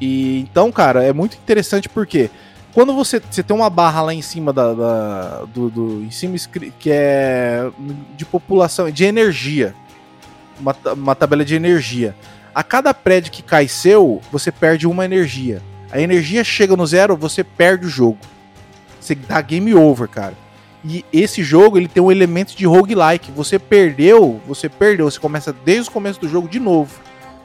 [0.00, 2.30] E então, cara, é muito interessante porque
[2.72, 6.36] quando você, você tem uma barra lá em cima da, da- do, do- em cima
[6.78, 7.70] que é
[8.16, 9.74] de população, de energia,
[10.58, 12.16] uma, uma tabela de energia.
[12.54, 15.60] A cada prédio que cai seu, você perde uma energia.
[15.92, 18.18] A energia chega no zero, você perde o jogo.
[19.04, 20.34] Você dá game over, cara.
[20.82, 23.30] E esse jogo, ele tem um elemento de roguelike.
[23.32, 25.10] Você perdeu, você perdeu.
[25.10, 26.98] Você começa desde o começo do jogo de novo.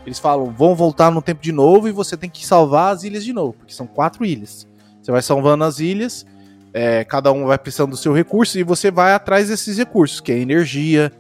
[0.06, 3.26] Eles falam, vão voltar no tempo de novo e você tem que salvar as ilhas
[3.26, 3.54] de novo.
[3.54, 4.66] Porque são quatro ilhas.
[5.02, 6.26] Você vai salvando as ilhas,
[6.74, 10.32] é, cada um vai precisando do seu recurso e você vai atrás desses recursos, que
[10.32, 11.12] é energia.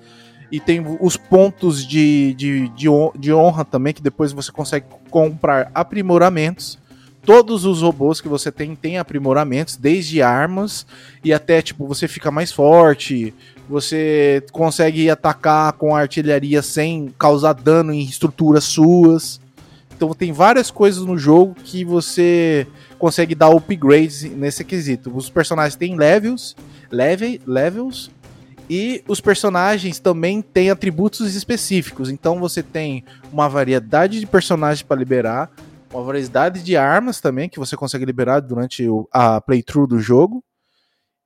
[0.51, 4.85] E tem os pontos de, de, de, hon- de honra também, que depois você consegue
[5.09, 6.79] comprar aprimoramentos.
[7.23, 10.85] Todos os robôs que você tem têm aprimoramentos, desde armas
[11.23, 13.33] e até tipo você fica mais forte,
[13.67, 19.39] você consegue atacar com artilharia sem causar dano em estruturas suas.
[19.95, 22.65] Então tem várias coisas no jogo que você
[22.97, 25.15] consegue dar upgrades nesse quesito.
[25.15, 26.55] Os personagens têm levels,
[26.89, 28.09] level, levels
[28.69, 32.09] e os personagens também têm atributos específicos.
[32.09, 35.51] Então você tem uma variedade de personagens para liberar,
[35.91, 40.43] uma variedade de armas também que você consegue liberar durante a playthrough do jogo.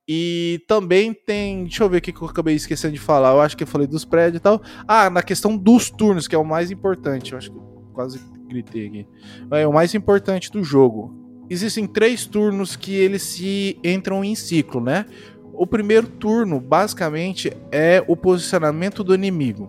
[0.06, 1.64] E também tem.
[1.64, 3.32] Deixa eu ver o que eu acabei esquecendo de falar.
[3.32, 4.60] Eu acho que eu falei dos prédios e tal.
[4.86, 7.32] Ah, na questão dos turnos, que é o mais importante.
[7.32, 7.62] Eu acho que eu
[7.94, 9.08] quase gritei aqui.
[9.50, 11.14] É o mais importante do jogo.
[11.48, 15.06] Existem três turnos que eles se entram em ciclo, né?
[15.54, 19.68] O primeiro turno, basicamente, é o posicionamento do inimigo.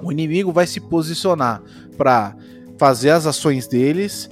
[0.00, 1.62] O inimigo vai se posicionar
[1.96, 2.36] para
[2.78, 4.30] fazer as ações deles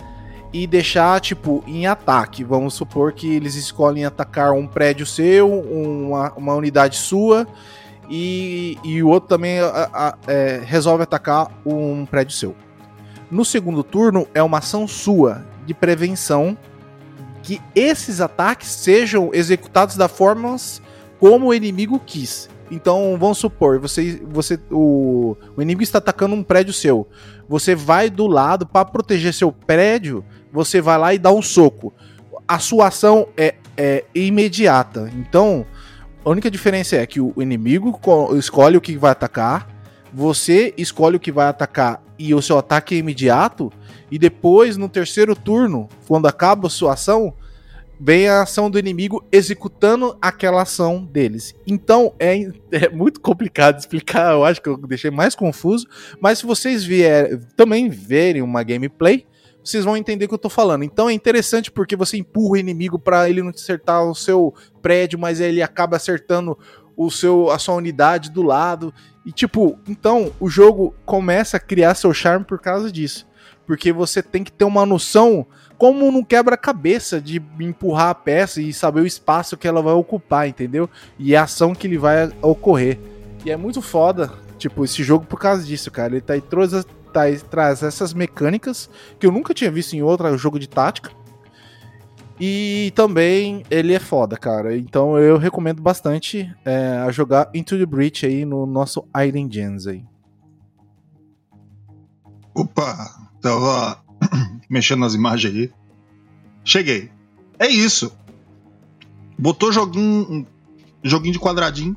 [0.53, 2.43] e deixar, tipo, em ataque.
[2.43, 7.47] Vamos supor que eles escolhem atacar um prédio seu, uma, uma unidade sua,
[8.09, 12.55] e, e o outro também a, a, é, resolve atacar um prédio seu.
[13.31, 16.57] No segundo turno, é uma ação sua de prevenção
[17.43, 20.57] que esses ataques sejam executados da forma
[21.19, 22.49] como o inimigo quis.
[22.71, 27.07] Então, vamos supor, você, você o, o inimigo está atacando um prédio seu.
[27.49, 31.95] Você vai do lado para proteger seu prédio, você vai lá e dá um soco.
[32.47, 35.11] A sua ação é, é imediata.
[35.15, 35.65] Então,
[36.25, 38.01] a única diferença é que o inimigo
[38.37, 39.69] escolhe o que vai atacar,
[40.13, 43.73] você escolhe o que vai atacar e o seu ataque é imediato,
[44.11, 47.35] e depois, no terceiro turno, quando acaba a sua ação,
[47.99, 51.55] vem a ação do inimigo executando aquela ação deles.
[51.67, 55.87] Então é, é, muito complicado explicar, eu acho que eu deixei mais confuso,
[56.21, 59.27] mas se vocês vier, também verem uma gameplay,
[59.65, 60.85] vocês vão entender o que eu tô falando.
[60.85, 65.19] Então é interessante porque você empurra o inimigo para ele não acertar o seu prédio,
[65.19, 66.57] mas ele acaba acertando
[66.97, 68.95] o seu a sua unidade do lado.
[69.25, 73.27] E tipo, então o jogo começa a criar seu charme por causa disso.
[73.67, 75.45] Porque você tem que ter uma noção
[75.79, 80.49] como num quebra-cabeça de empurrar a peça e saber o espaço que ela vai ocupar,
[80.49, 80.89] entendeu?
[81.19, 82.99] E a ação que ele vai ocorrer.
[83.45, 86.15] E é muito foda, tipo, esse jogo por causa disso, cara.
[86.15, 90.37] Ele tá aí traz, tá, traz essas mecânicas que eu nunca tinha visto em outro
[90.37, 91.11] jogo de tática.
[92.39, 94.77] E também ele é foda, cara.
[94.77, 99.87] Então eu recomendo bastante é, a jogar Into the Breach aí no nosso Iron Gens
[99.87, 100.05] aí.
[102.55, 104.06] Opa, tava
[104.69, 105.73] mexendo nas imagens aí.
[106.65, 107.11] Cheguei.
[107.59, 108.13] É isso.
[109.39, 110.47] Botou joguinho,
[111.03, 111.97] joguinho de quadradinho,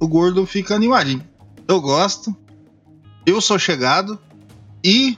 [0.00, 1.22] o gordo fica animadinho.
[1.68, 2.34] Eu gosto.
[3.26, 4.18] Eu sou chegado
[4.82, 5.16] e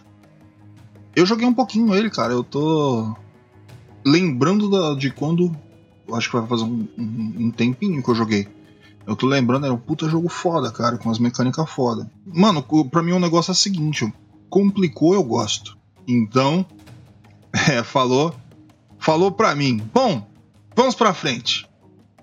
[1.14, 2.32] eu joguei um pouquinho ele, cara.
[2.32, 3.14] Eu tô
[4.04, 5.54] lembrando da, de quando.
[6.12, 8.48] Acho que vai fazer um, um, um, tempinho que eu joguei.
[9.06, 12.10] Eu tô lembrando, era um puta jogo foda, cara, com as mecânicas foda.
[12.26, 14.12] Mano, pra mim o um negócio é o seguinte:
[14.50, 15.76] complicou, eu gosto.
[16.06, 16.66] Então,
[17.70, 18.34] é, falou,
[18.98, 19.78] falou pra mim.
[19.92, 20.26] Bom,
[20.74, 21.68] vamos pra frente.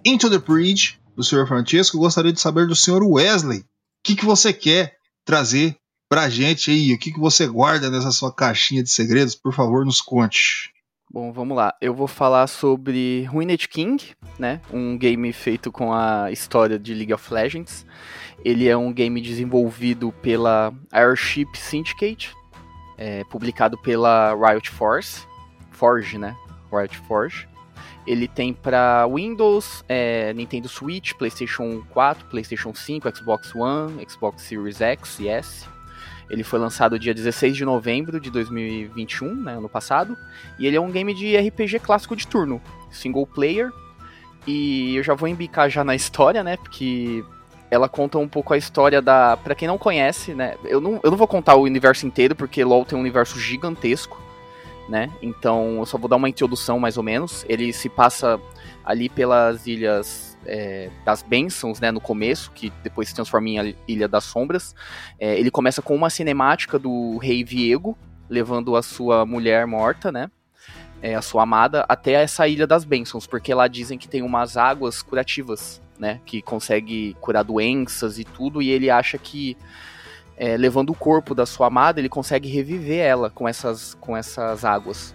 [0.06, 1.46] Into the Bridge, do Sr.
[1.48, 3.04] Francesco, eu gostaria de saber do Sr.
[3.04, 3.60] Wesley.
[3.60, 3.64] O
[4.04, 5.76] que, que você quer trazer
[6.10, 6.94] pra gente aí?
[6.94, 9.36] O que, que você guarda nessa sua caixinha de segredos?
[9.36, 10.72] Por favor, nos conte.
[11.12, 11.74] Bom, vamos lá.
[11.82, 14.62] Eu vou falar sobre Ruined King, né?
[14.72, 17.86] Um game feito com a história de League of Legends.
[18.46, 22.32] Ele é um game desenvolvido pela Airship Syndicate,
[23.00, 25.26] é, publicado pela Riot Force,
[25.72, 26.36] Forge, né?
[26.70, 27.48] Riot Forge.
[28.06, 34.82] Ele tem para Windows, é, Nintendo Switch, PlayStation 4, PlayStation 5, Xbox One, Xbox Series
[34.82, 35.66] X e S.
[36.30, 40.18] Ele foi lançado dia 16 de novembro de 2021, né, ano passado,
[40.60, 43.72] e ele é um game de RPG clássico de turno, single player.
[44.46, 47.24] E eu já vou embicar já na história, né, porque
[47.72, 49.38] ela conta um pouco a história da.
[49.38, 50.56] Para quem não conhece, né?
[50.64, 54.20] Eu não, eu não vou contar o universo inteiro, porque LoL tem um universo gigantesco,
[54.88, 55.12] né?
[55.22, 57.46] Então eu só vou dar uma introdução mais ou menos.
[57.48, 58.40] Ele se passa
[58.84, 61.92] ali pelas ilhas é, das Bênçãos, né?
[61.92, 64.76] No começo, que depois se transforma em Ilha das Sombras.
[65.20, 67.96] É, ele começa com uma cinemática do rei Viego,
[68.28, 70.32] levando a sua mulher morta, né?
[71.02, 74.58] É, a sua amada, até essa Ilha das Bênçãos, porque lá dizem que tem umas
[74.58, 76.22] águas curativas né?
[76.26, 79.58] Que consegue curar doenças e tudo, e ele acha que
[80.38, 84.64] é, levando o corpo da sua amada, ele consegue reviver ela com essas, com essas
[84.64, 85.14] águas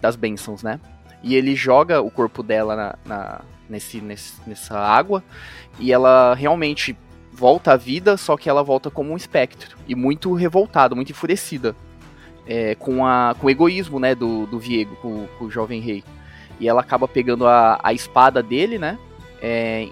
[0.00, 0.80] das bênçãos, né?
[1.22, 5.22] E ele joga o corpo dela na, na nesse, nesse, nessa água
[5.78, 6.96] e ela realmente
[7.32, 11.76] volta à vida, só que ela volta como um espectro e muito revoltada, muito enfurecida
[12.46, 16.02] é, com, a, com o egoísmo né, do, do Viego, com, com o jovem rei.
[16.58, 18.98] E ela acaba pegando a, a espada dele, né?
[19.40, 19.88] É,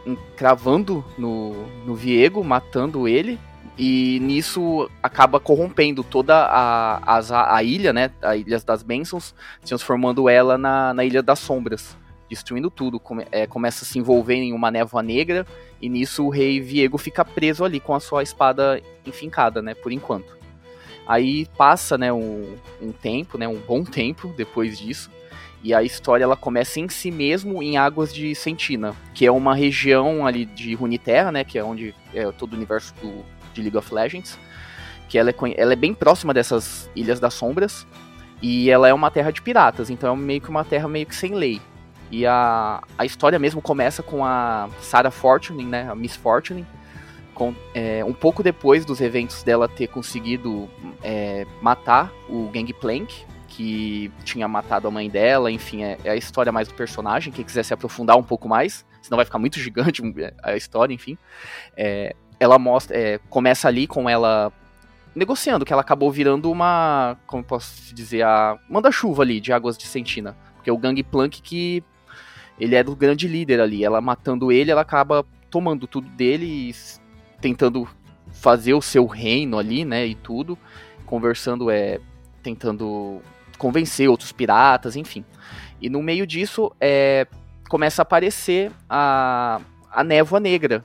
[1.16, 1.52] no,
[1.86, 3.38] no Viego, matando ele.
[3.78, 8.10] E nisso acaba corrompendo toda a, a, a ilha, né?
[8.20, 9.32] A Ilha das Bênçãos,
[9.64, 11.96] transformando ela na, na Ilha das Sombras,
[12.28, 12.98] destruindo tudo.
[12.98, 15.46] Come, é, começa a se envolver em uma névoa negra,
[15.80, 19.74] e nisso o rei Viego fica preso ali com a sua espada enfincada, né?
[19.74, 20.36] Por enquanto.
[21.06, 23.46] Aí passa, né, um, um tempo, né?
[23.46, 25.08] Um bom tempo depois disso.
[25.62, 29.54] E a história ela começa em si mesmo em Águas de Sentina, que é uma
[29.54, 33.76] região ali de Runeterra, né, que é onde é todo o universo do, de League
[33.76, 34.38] of Legends,
[35.08, 37.86] que ela é, ela é bem próxima dessas Ilhas das Sombras,
[38.40, 41.16] e ela é uma terra de piratas, então é meio que uma terra meio que
[41.16, 41.60] sem lei.
[42.10, 46.64] E a, a história mesmo começa com a Sarah Fortune, né, a Miss Fortune,
[47.34, 50.68] com, é, um pouco depois dos eventos dela ter conseguido
[51.02, 56.52] é, matar o Gangplank, que tinha matado a mãe dela, enfim, é, é, a história
[56.52, 57.32] mais do personagem.
[57.32, 60.02] Quem quiser se aprofundar um pouco mais, senão vai ficar muito gigante
[60.42, 61.18] a história, enfim.
[61.76, 64.52] É, ela mostra, é, começa ali com ela
[65.14, 69.86] negociando, que ela acabou virando uma, como posso dizer, a manda-chuva ali de Águas de
[69.86, 70.36] Sentina.
[70.54, 71.82] Porque o Gangplank que
[72.60, 76.74] ele é do grande líder ali, ela matando ele, ela acaba tomando tudo dele e
[77.40, 77.88] tentando
[78.30, 80.58] fazer o seu reino ali, né, e tudo,
[81.06, 81.98] conversando é
[82.42, 83.20] tentando
[83.58, 85.24] convencer outros piratas, enfim.
[85.80, 87.26] E no meio disso, é,
[87.68, 90.84] começa a aparecer a, a névoa negra.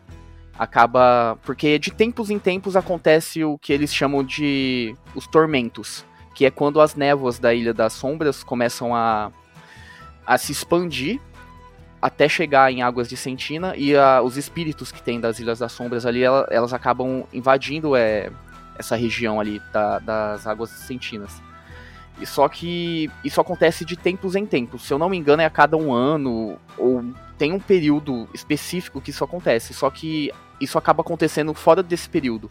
[0.58, 1.38] Acaba.
[1.44, 6.06] Porque de tempos em tempos acontece o que eles chamam de os tormentos.
[6.36, 9.32] Que é quando as névoas da Ilha das Sombras começam a,
[10.26, 11.20] a se expandir
[12.02, 15.72] até chegar em Águas de Sentina e a, os espíritos que tem das Ilhas das
[15.72, 18.30] Sombras ali, ela, elas acabam invadindo é,
[18.78, 21.42] essa região ali da, das Águas Sentinas.
[22.20, 24.84] E só que isso acontece de tempos em tempos.
[24.84, 27.04] Se eu não me engano, é a cada um ano, ou
[27.38, 29.74] tem um período específico que isso acontece.
[29.74, 32.50] Só que isso acaba acontecendo fora desse período.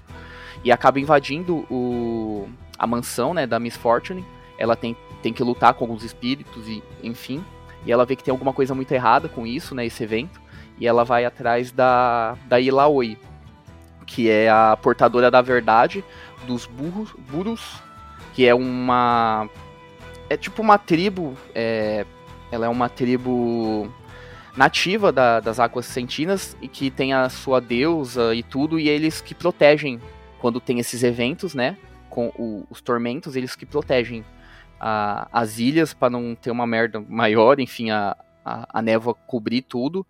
[0.65, 2.49] E acaba invadindo o,
[2.79, 4.25] a mansão né, da Miss Fortune.
[4.59, 7.45] Ela tem, tem que lutar com alguns espíritos, e enfim.
[7.87, 10.41] E ela vê que tem alguma coisa muito errada com isso, né, esse evento.
[10.79, 13.17] E ela vai atrás da, da Ilaoi,
[14.07, 16.05] que é a portadora da verdade
[16.47, 17.81] dos burros, burros
[18.33, 19.49] que é uma.
[20.29, 21.37] É tipo uma tribo.
[21.55, 22.07] É,
[22.51, 23.91] ela é uma tribo
[24.57, 29.21] nativa da, das águas sentinas e que tem a sua deusa e tudo, e eles
[29.21, 30.01] que protegem
[30.39, 31.77] quando tem esses eventos, né?
[32.11, 34.25] Com o, os tormentos, eles que protegem
[34.79, 39.63] a, as ilhas para não ter uma merda maior, enfim, a, a, a, névoa cobrir
[39.63, 40.07] tudo.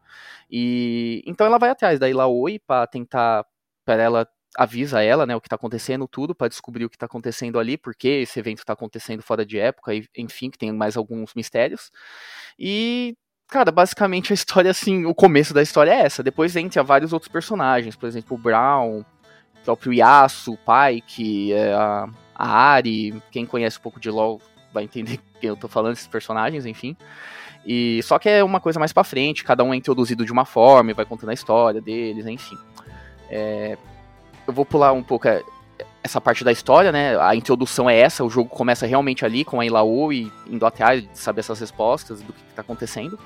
[0.51, 3.45] E então ela vai atrás da Ilaoi para tentar
[3.85, 7.07] para ela avisa ela, né, o que está acontecendo, tudo, para descobrir o que está
[7.07, 10.97] acontecendo ali, porque esse evento está acontecendo fora de época, e, enfim, que tem mais
[10.97, 11.91] alguns mistérios.
[12.59, 13.17] E,
[13.49, 16.23] cara, basicamente a história, assim, o começo da história é essa.
[16.23, 19.05] Depois entra vários outros personagens, por exemplo, o Brown, o
[19.65, 24.41] próprio Yasuo, o pai, que é a, a Ari, quem conhece um pouco de LoL
[24.73, 26.97] vai entender quem eu tô falando, esses personagens, enfim.
[27.65, 30.45] E só que é uma coisa mais para frente, cada um é introduzido de uma
[30.45, 32.59] forma e vai contando a história deles, enfim.
[33.31, 33.79] É,
[34.47, 35.43] eu vou pular um pouco é,
[36.03, 37.19] essa parte da história, né?
[37.19, 41.03] A introdução é essa, o jogo começa realmente ali com a Ilaô e indo atrás
[41.03, 43.19] de saber essas respostas do que está acontecendo.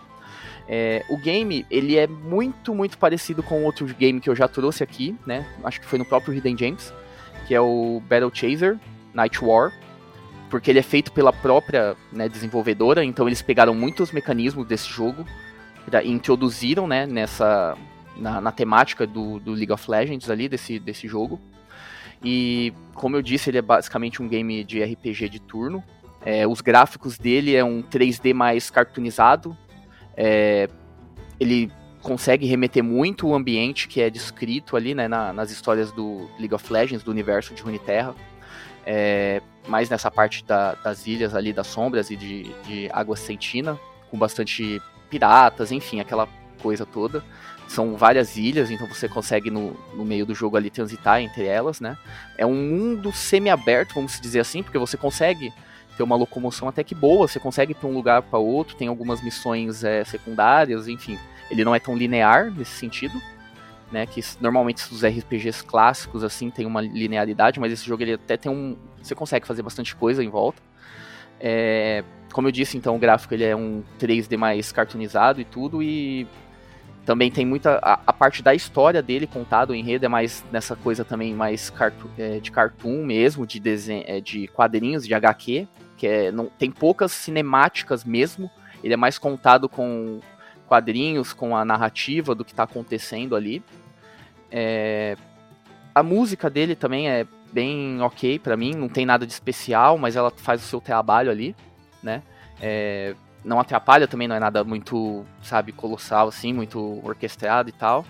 [0.68, 4.82] É, o game, ele é muito, muito parecido com outro game que eu já trouxe
[4.82, 5.46] aqui, né?
[5.64, 6.92] Acho que foi no próprio Hidden James,
[7.46, 8.78] que é o Battle Chaser
[9.14, 9.72] Night War,
[10.50, 15.24] porque ele é feito pela própria né, desenvolvedora, então eles pegaram muitos mecanismos desse jogo
[16.02, 17.76] e introduziram né, nessa,
[18.16, 21.40] na, na temática do, do, League of Legends ali, desse, desse jogo.
[22.22, 25.82] E, como eu disse, ele é basicamente um game de RPG de turno.
[26.24, 29.56] É, os gráficos dele é um 3D mais cartoonizado.
[30.16, 30.68] É,
[31.38, 31.70] ele
[32.02, 36.54] consegue remeter muito o ambiente que é descrito ali né, na, nas histórias do League
[36.54, 38.14] of Legends, do universo de Runeterra.
[38.84, 43.78] É, mais nessa parte da, das ilhas ali, das sombras e de, de água sentina,
[44.10, 46.28] com bastante piratas, enfim, aquela
[46.62, 47.24] coisa toda.
[47.68, 51.80] São várias ilhas, então você consegue no, no meio do jogo ali transitar entre elas,
[51.80, 51.98] né?
[52.38, 55.52] É um mundo semi-aberto, vamos dizer assim, porque você consegue
[55.96, 58.86] ter uma locomoção até que boa, você consegue ir para um lugar para outro, tem
[58.86, 61.18] algumas missões é, secundárias, enfim.
[61.50, 63.20] Ele não é tão linear nesse sentido,
[63.90, 64.06] né?
[64.06, 68.52] Que normalmente os RPGs clássicos assim tem uma linearidade, mas esse jogo ele até tem
[68.52, 70.62] um, você consegue fazer bastante coisa em volta.
[71.40, 75.82] É, como eu disse, então o gráfico ele é um 3D mais cartoonizado e tudo
[75.82, 76.26] e
[77.06, 77.78] também tem muita.
[77.80, 81.70] A, a, parte da história dele contado, o enredo é mais nessa coisa também mais
[81.70, 86.46] cartu, é, de cartoon mesmo, de, desenho, é, de quadrinhos, de HQ, que é, não,
[86.46, 88.50] tem poucas cinemáticas mesmo.
[88.82, 90.20] Ele é mais contado com
[90.66, 93.62] quadrinhos, com a narrativa do que está acontecendo ali.
[94.50, 95.16] É,
[95.94, 100.16] a música dele também é bem ok para mim, não tem nada de especial, mas
[100.16, 101.54] ela faz o seu trabalho ali,
[102.02, 102.22] né?
[102.60, 103.14] É,
[103.46, 108.04] não atrapalha também, não é nada muito, sabe, colossal assim, muito orquestrado e tal.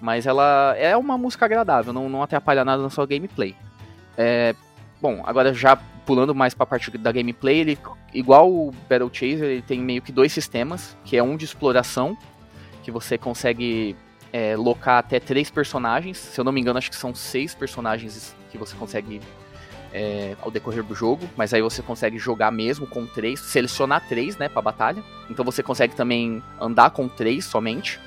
[0.00, 3.56] Mas ela é uma música agradável, não, não atrapalha nada na sua gameplay.
[4.16, 4.54] É,
[5.02, 5.76] bom, agora já
[6.06, 7.78] pulando mais para a parte da gameplay, ele
[8.14, 12.16] igual o Battle Chaser, ele tem meio que dois sistemas, que é um de exploração,
[12.82, 13.96] que você consegue
[14.32, 16.16] é, locar até três personagens.
[16.16, 19.20] Se eu não me engano, acho que são seis personagens que você consegue
[19.92, 24.36] é, ao decorrer do jogo, mas aí você consegue jogar mesmo com três, selecionar três,
[24.36, 25.02] né, pra batalha.
[25.30, 27.98] Então você consegue também andar com três somente.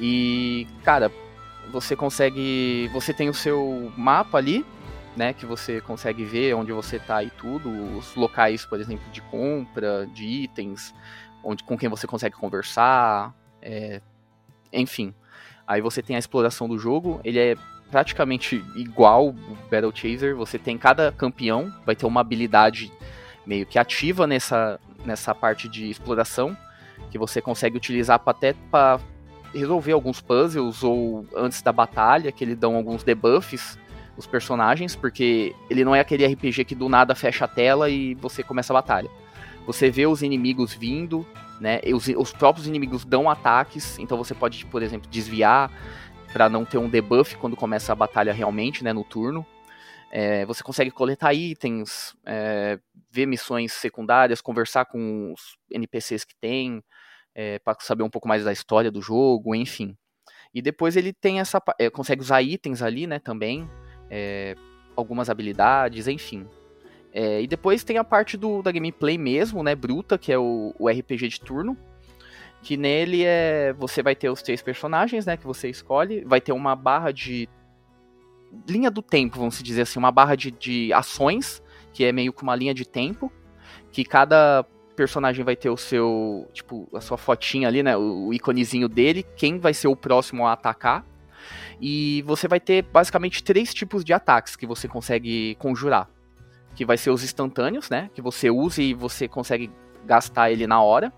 [0.00, 1.10] E, cara,
[1.70, 2.88] você consegue.
[2.92, 4.64] Você tem o seu mapa ali,
[5.16, 5.32] né?
[5.32, 7.70] Que você consegue ver onde você tá e tudo.
[7.98, 10.94] Os locais, por exemplo, de compra, de itens,
[11.44, 13.34] onde, com quem você consegue conversar.
[13.60, 14.00] É,
[14.72, 15.14] enfim.
[15.66, 17.20] Aí você tem a exploração do jogo.
[17.22, 17.56] Ele é
[17.90, 20.36] praticamente igual o Battle Chaser.
[20.36, 22.92] Você tem cada campeão, vai ter uma habilidade
[23.46, 26.56] meio que ativa nessa, nessa parte de exploração.
[27.10, 29.00] Que você consegue utilizar até para
[29.52, 33.78] resolver alguns puzzles ou antes da batalha, que ele dão alguns debuffs
[34.20, 38.14] os personagens, porque ele não é aquele RPG que do nada fecha a tela e
[38.14, 39.10] você começa a batalha.
[39.66, 41.26] Você vê os inimigos vindo,
[41.60, 41.80] né?
[41.94, 45.70] Os, os próprios inimigos dão ataques, então você pode, por exemplo, desviar
[46.32, 49.44] para não ter um debuff quando começa a batalha realmente, né, no turno.
[50.10, 52.78] É, você consegue coletar itens, é,
[53.10, 56.82] ver missões secundárias, conversar com os NPCs que tem,
[57.34, 59.96] é, para saber um pouco mais da história do jogo, enfim.
[60.52, 61.62] E depois ele tem essa.
[61.78, 63.70] É, consegue usar itens ali, né, também.
[64.10, 64.56] É,
[64.96, 66.46] algumas habilidades, enfim.
[67.12, 70.74] É, e depois tem a parte do, da gameplay mesmo, né, bruta, que é o,
[70.78, 71.76] o RPG de turno.
[72.62, 73.72] Que nele é.
[73.78, 75.36] Você vai ter os três personagens, né?
[75.36, 76.24] Que você escolhe.
[76.24, 77.48] Vai ter uma barra de.
[78.68, 82.42] Linha do tempo, vamos dizer assim, uma barra de, de ações, que é meio que
[82.42, 83.32] uma linha de tempo.
[83.92, 84.66] Que cada
[85.00, 89.58] personagem vai ter o seu, tipo, a sua fotinha ali, né, o íconezinho dele, quem
[89.58, 91.06] vai ser o próximo a atacar.
[91.80, 96.06] E você vai ter basicamente três tipos de ataques que você consegue conjurar.
[96.74, 99.70] Que vai ser os instantâneos, né, que você usa e você consegue
[100.04, 101.10] gastar ele na hora.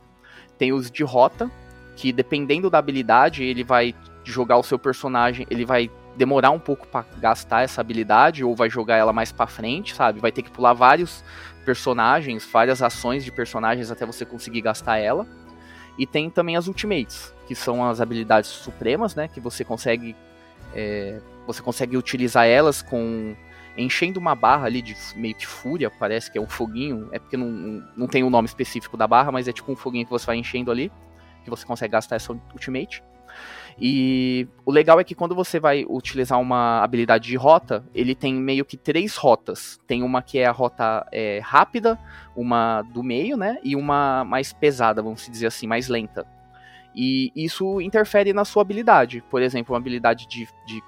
[0.63, 1.51] Tem os de rota,
[1.97, 6.87] que dependendo da habilidade, ele vai jogar o seu personagem, ele vai demorar um pouco
[6.87, 10.21] para gastar essa habilidade ou vai jogar ela mais para frente, sabe?
[10.21, 11.25] Vai ter que pular vários
[11.65, 15.27] personagens, várias ações de personagens até você conseguir gastar ela.
[15.99, 19.27] E tem também as ultimates, que são as habilidades supremas, né?
[19.27, 20.15] Que você consegue
[20.73, 23.35] é, você consegue utilizar elas com
[23.77, 27.37] enchendo uma barra ali de meio que fúria, parece que é um foguinho, é porque
[27.37, 30.11] não, não tem o um nome específico da barra, mas é tipo um foguinho que
[30.11, 30.91] você vai enchendo ali,
[31.45, 33.03] que você consegue gastar essa ultimate.
[33.81, 38.35] E o legal é que quando você vai utilizar uma habilidade de rota, ele tem
[38.35, 39.81] meio que três rotas.
[39.87, 41.99] Tem uma que é a rota é, rápida,
[42.37, 43.59] uma do meio, né?
[43.65, 46.27] E uma mais pesada, vamos dizer assim, mais lenta.
[46.95, 49.25] E isso interfere na sua habilidade.
[49.31, 50.83] Por exemplo, uma habilidade de, de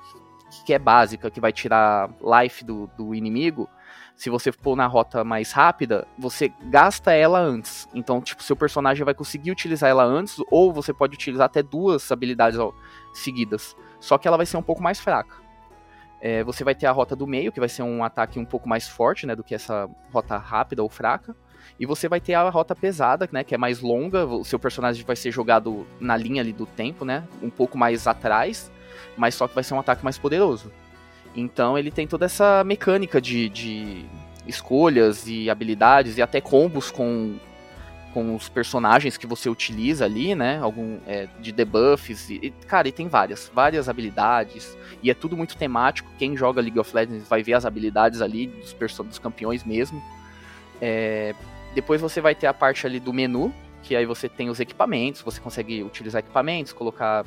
[0.65, 3.69] que é básica, que vai tirar life do, do inimigo,
[4.17, 7.89] se você for na rota mais rápida, você gasta ela antes.
[7.93, 12.11] Então, tipo, seu personagem vai conseguir utilizar ela antes, ou você pode utilizar até duas
[12.13, 12.59] habilidades
[13.13, 13.77] seguidas.
[13.99, 15.43] Só que ela vai ser um pouco mais fraca.
[16.21, 18.69] É, você vai ter a rota do meio, que vai ser um ataque um pouco
[18.69, 21.37] mais forte, né, do que essa rota rápida ou fraca.
[21.79, 24.25] E você vai ter a rota pesada, né, que é mais longa.
[24.25, 28.07] O seu personagem vai ser jogado na linha ali do tempo, né, um pouco mais
[28.07, 28.71] atrás,
[29.17, 30.71] mas só que vai ser um ataque mais poderoso.
[31.35, 34.05] Então ele tem toda essa mecânica de, de
[34.47, 37.37] escolhas e habilidades e até combos com,
[38.13, 40.59] com os personagens que você utiliza ali, né?
[40.63, 42.31] Algum é, de debuffs.
[42.31, 44.77] E, cara, e tem várias, várias habilidades.
[45.03, 46.11] E é tudo muito temático.
[46.19, 50.01] Quem joga League of Legends vai ver as habilidades ali dos, dos campeões mesmo.
[50.81, 51.35] É,
[51.75, 55.21] depois você vai ter a parte ali do menu, que aí você tem os equipamentos,
[55.23, 57.25] você consegue utilizar equipamentos, colocar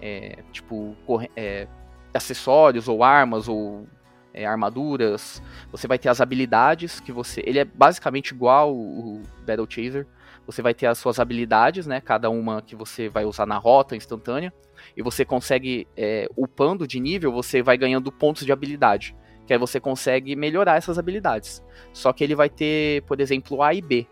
[0.00, 0.96] é, tipo
[1.36, 1.66] é,
[2.12, 3.86] acessórios ou armas ou
[4.32, 5.42] é, armaduras.
[5.72, 7.42] Você vai ter as habilidades que você.
[7.44, 10.06] Ele é basicamente igual o Battle Chaser.
[10.46, 12.00] Você vai ter as suas habilidades, né?
[12.00, 14.52] Cada uma que você vai usar na rota instantânea.
[14.96, 19.14] E você consegue, é, upando de nível, você vai ganhando pontos de habilidade.
[19.46, 21.62] Que aí você consegue melhorar essas habilidades.
[21.92, 24.06] Só que ele vai ter, por exemplo, A e B.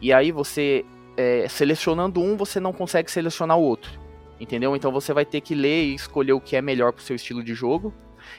[0.00, 0.84] E aí você,
[1.16, 4.05] é, selecionando um, você não consegue selecionar o outro.
[4.38, 4.76] Entendeu?
[4.76, 7.42] Então você vai ter que ler e escolher o que é melhor pro seu estilo
[7.42, 7.92] de jogo.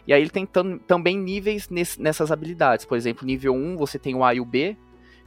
[0.06, 2.86] E aí ele tem tam também níveis nessas habilidades.
[2.86, 4.78] Por exemplo, nível 1 você tem o A e o B.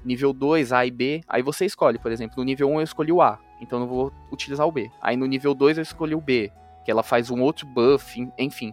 [0.05, 1.23] Nível 2, A e B.
[1.29, 3.93] Aí você escolhe, por exemplo, no nível 1 eu escolhi o A, então eu não
[3.93, 4.91] vou utilizar o B.
[5.01, 6.51] Aí no nível 2 eu escolhi o B,
[6.85, 8.73] que ela faz um outro buff, enfim.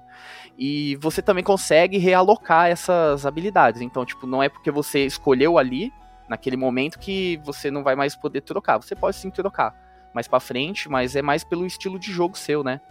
[0.58, 3.82] E você também consegue realocar essas habilidades.
[3.82, 5.92] Então, tipo, não é porque você escolheu ali,
[6.30, 8.78] naquele momento, que você não vai mais poder trocar.
[8.78, 12.64] Você pode sim trocar mais para frente, mas é mais pelo estilo de jogo seu,
[12.64, 12.82] né?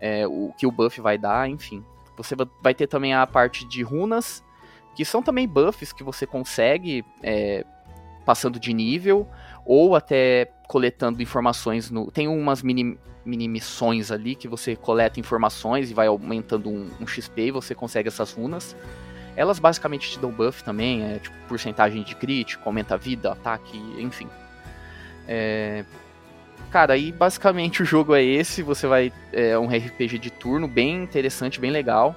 [0.00, 1.84] É, o que o buff vai dar, enfim.
[2.16, 4.42] Você vai ter também a parte de runas,
[4.94, 7.64] que são também buffs que você consegue é,
[8.24, 9.28] passando de nível
[9.64, 12.10] ou até coletando informações no.
[12.10, 17.06] Tem umas mini, mini missões ali que você coleta informações e vai aumentando um, um
[17.06, 18.76] XP e você consegue essas runas.
[19.36, 23.76] Elas basicamente te dão buff também, é tipo porcentagem de crítico, aumenta a vida, ataque,
[23.98, 24.28] enfim.
[25.28, 25.84] É...
[26.76, 29.10] Cara, aí basicamente o jogo é esse, você vai.
[29.32, 32.14] É um RPG de turno bem interessante, bem legal.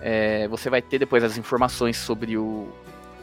[0.00, 2.68] É, você vai ter depois as informações sobre o.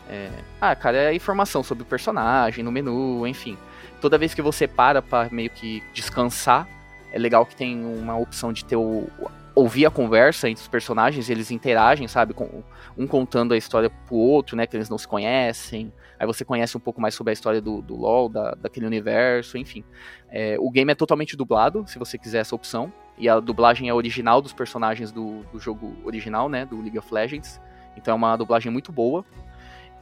[0.09, 0.29] É,
[0.59, 3.57] ah, cara, é a informação sobre o personagem no menu, enfim.
[4.01, 6.67] Toda vez que você para para meio que descansar,
[7.13, 9.07] é legal que tem uma opção de ter o,
[9.55, 12.61] ouvir a conversa entre os personagens, eles interagem, sabe, com,
[12.97, 15.93] um contando a história pro outro, né, que eles não se conhecem.
[16.24, 19.57] Aí você conhece um pouco mais sobre a história do, do LoL, da, daquele universo,
[19.57, 19.84] enfim.
[20.30, 22.93] É, o game é totalmente dublado, se você quiser essa opção.
[23.17, 27.13] E a dublagem é original dos personagens do, do jogo original, né, do League of
[27.13, 27.59] Legends.
[27.97, 29.26] Então é uma dublagem muito boa.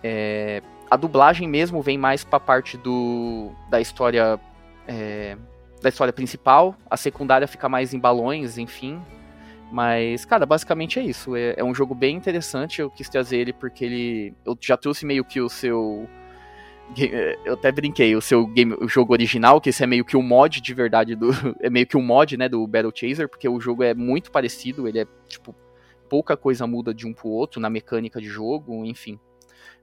[0.03, 0.61] É,
[0.91, 4.39] a dublagem mesmo vem mais pra parte do, da história
[4.87, 5.35] é,
[5.81, 9.01] da história principal, a secundária fica mais em balões, enfim.
[9.71, 11.33] Mas, cara, basicamente é isso.
[11.35, 12.81] É, é, um jogo bem interessante.
[12.81, 14.33] Eu quis trazer ele porque ele.
[14.45, 16.07] Eu já trouxe meio que o seu.
[17.45, 20.21] Eu até brinquei, o seu game, o jogo original, que esse é meio que o
[20.21, 21.29] mod de verdade do.
[21.61, 24.89] É meio que o mod, né, do Battle Chaser, porque o jogo é muito parecido,
[24.89, 25.55] ele é, tipo,
[26.09, 29.17] pouca coisa muda de um pro outro na mecânica de jogo, enfim.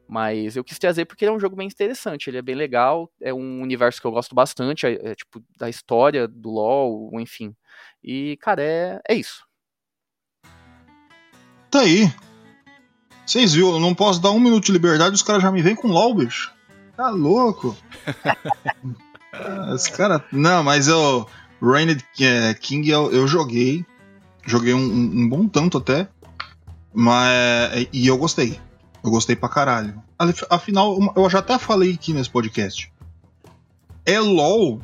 [0.07, 3.11] Mas eu quis trazer porque ele é um jogo bem interessante, ele é bem legal,
[3.23, 7.55] é um universo que eu gosto bastante, é, é tipo, da história do LoL, enfim.
[8.05, 9.48] E, cara, é, é isso.
[11.71, 12.13] Tá aí.
[13.27, 15.77] Vocês viram, eu não posso dar um minuto de liberdade, os caras já me vêm
[15.77, 16.51] com LOL, bicho.
[16.97, 17.77] Tá louco.
[19.73, 20.23] os caras.
[20.33, 21.29] Não, mas eu.
[21.63, 23.85] Rained é, King eu, eu joguei.
[24.47, 26.09] Joguei um, um, bom tanto até.
[26.93, 27.87] Mas.
[27.93, 28.59] E eu gostei.
[29.05, 30.03] Eu gostei pra caralho.
[30.51, 32.93] Afinal, eu já até falei aqui nesse podcast.
[34.05, 34.81] É LOL,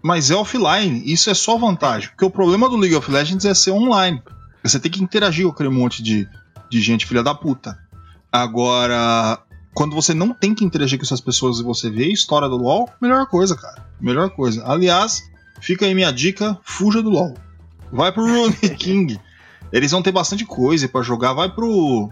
[0.00, 1.02] mas é offline.
[1.04, 2.10] Isso é só vantagem.
[2.10, 4.22] Porque o problema do League of Legends é ser online.
[4.64, 6.26] Você tem que interagir com aquele monte de,
[6.70, 7.78] de gente filha da puta.
[8.32, 9.38] Agora,
[9.74, 12.56] quando você não tem que interagir com essas pessoas e você vê a história do
[12.56, 13.86] LoL, melhor coisa, cara.
[14.00, 14.64] Melhor coisa.
[14.66, 17.34] Aliás, fica aí minha dica: fuja do LoL.
[17.92, 19.20] Vai pro Rune King.
[19.70, 21.34] Eles vão ter bastante coisa para jogar.
[21.34, 22.10] Vai pro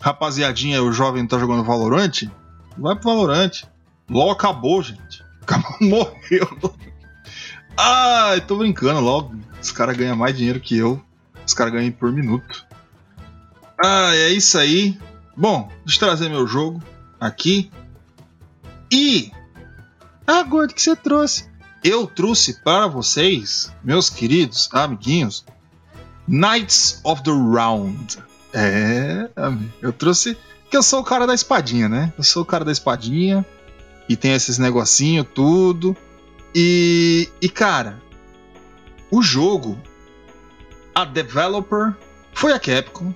[0.00, 2.24] rapaziadinha, o jovem tá jogando Valorant,
[2.76, 3.64] vai pro Valorant.
[4.10, 5.24] LOL acabou, gente.
[5.42, 6.74] Acabou, morreu.
[7.76, 9.32] Ai, tô brincando, LOL.
[9.60, 11.02] Os caras ganham mais dinheiro que eu.
[11.48, 12.66] Os caras ganham por minuto.
[13.82, 14.98] Ah, é isso aí.
[15.34, 16.82] Bom, deixa eu trazer meu jogo
[17.18, 17.70] aqui.
[18.92, 19.32] E.
[20.26, 21.48] Ah, gordo, que você trouxe?
[21.82, 25.42] Eu trouxe para vocês, meus queridos amiguinhos,
[26.26, 28.18] Knights of the Round.
[28.52, 29.30] É,
[29.80, 30.36] eu trouxe.
[30.70, 32.12] Que eu sou o cara da espadinha, né?
[32.18, 33.46] Eu sou o cara da espadinha.
[34.06, 35.96] E tem esses negocinho, tudo.
[36.54, 38.02] E, e cara,
[39.10, 39.80] o jogo,
[40.98, 41.94] a developer
[42.32, 43.14] foi a Capcom,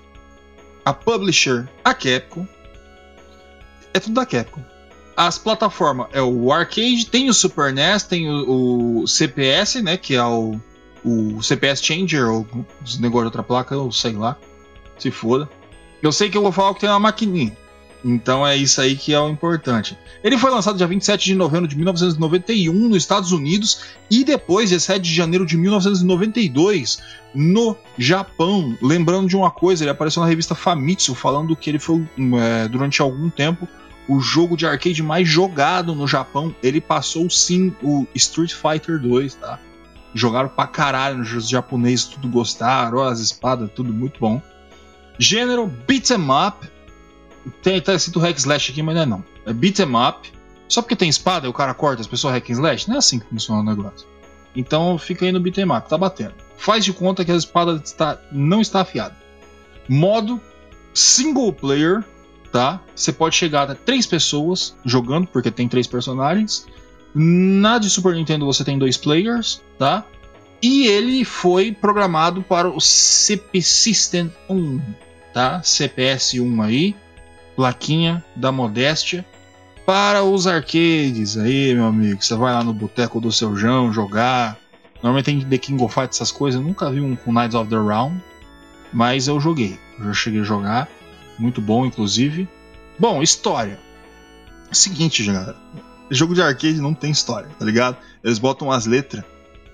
[0.84, 2.46] a publisher a Capcom.
[3.92, 4.62] É tudo da Capcom.
[5.16, 9.96] As plataformas é o arcade, tem o Super NES, tem o, o CPS, né?
[9.96, 10.60] Que é o,
[11.04, 12.46] o CPS Changer, ou
[12.84, 14.36] os negócios de outra placa, eu sei lá.
[14.96, 15.50] Se foda.
[16.00, 17.56] Eu sei que eu vou falar que tem uma maquininha.
[18.04, 19.96] Então é isso aí que é o importante.
[20.22, 23.80] Ele foi lançado dia 27 de novembro de 1991 nos Estados Unidos
[24.10, 26.98] e depois, dia 7 de janeiro de 1992,
[27.34, 28.76] no Japão.
[28.82, 32.04] Lembrando de uma coisa, ele apareceu na revista Famitsu falando que ele foi,
[32.40, 33.68] é, durante algum tempo,
[34.08, 36.54] o jogo de arcade mais jogado no Japão.
[36.62, 39.58] Ele passou sim o Street Fighter 2, tá?
[40.14, 44.42] Jogaram pra caralho nos japoneses, tudo gostaram, as espadas, tudo muito bom.
[45.18, 46.71] Gênero beat'em up.
[47.62, 49.24] Tem, tá escrito hack slash aqui, mas não é não.
[49.46, 50.32] É beat'em up.
[50.68, 52.98] Só porque tem espada e o cara corta as pessoas hack and slash, não é
[52.98, 54.06] assim que funciona o negócio.
[54.54, 56.34] Então fica aí no beat'em up, tá batendo.
[56.56, 59.16] Faz de conta que a espada está, não está afiada.
[59.88, 60.40] Modo
[60.94, 62.04] single player,
[62.50, 62.80] tá?
[62.94, 66.66] Você pode chegar a três pessoas jogando, porque tem três personagens.
[67.14, 70.06] Na de Super Nintendo você tem dois players, tá?
[70.62, 74.80] E ele foi programado para o CP System 1,
[75.34, 75.60] tá?
[75.62, 76.94] CPS 1 aí,
[77.56, 79.24] plaquinha da modéstia.
[79.84, 84.56] Para os arcades aí, meu amigo, você vai lá no boteco do seu João jogar.
[85.02, 86.60] Normalmente tem The King of Fight, essas coisas.
[86.60, 88.22] Eu nunca vi um com Knights of the Round,
[88.92, 89.78] mas eu joguei.
[89.98, 90.88] Eu já cheguei a jogar.
[91.38, 92.48] Muito bom, inclusive.
[92.98, 93.78] Bom, história.
[94.70, 95.56] Seguinte, galera.
[96.10, 97.96] Jogo de arcade não tem história, tá ligado?
[98.22, 99.24] Eles botam as letras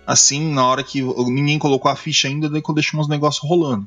[0.09, 3.87] assim, na hora que ninguém colocou a ficha ainda, daí deixamos os negócios rolando.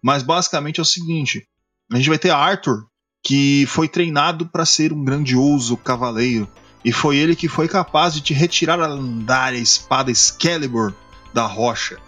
[0.00, 1.46] Mas basicamente é o seguinte:
[1.92, 2.86] a gente vai ter Arthur,
[3.28, 6.48] que foi treinado para ser um grandioso cavaleiro,
[6.82, 10.94] e foi ele que foi capaz de te retirar a lendária espada Excalibur
[11.34, 11.98] da rocha.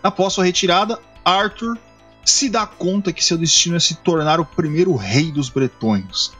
[0.00, 1.76] Após sua retirada, Arthur
[2.24, 6.30] se dá conta que seu destino é se tornar o primeiro rei dos bretões.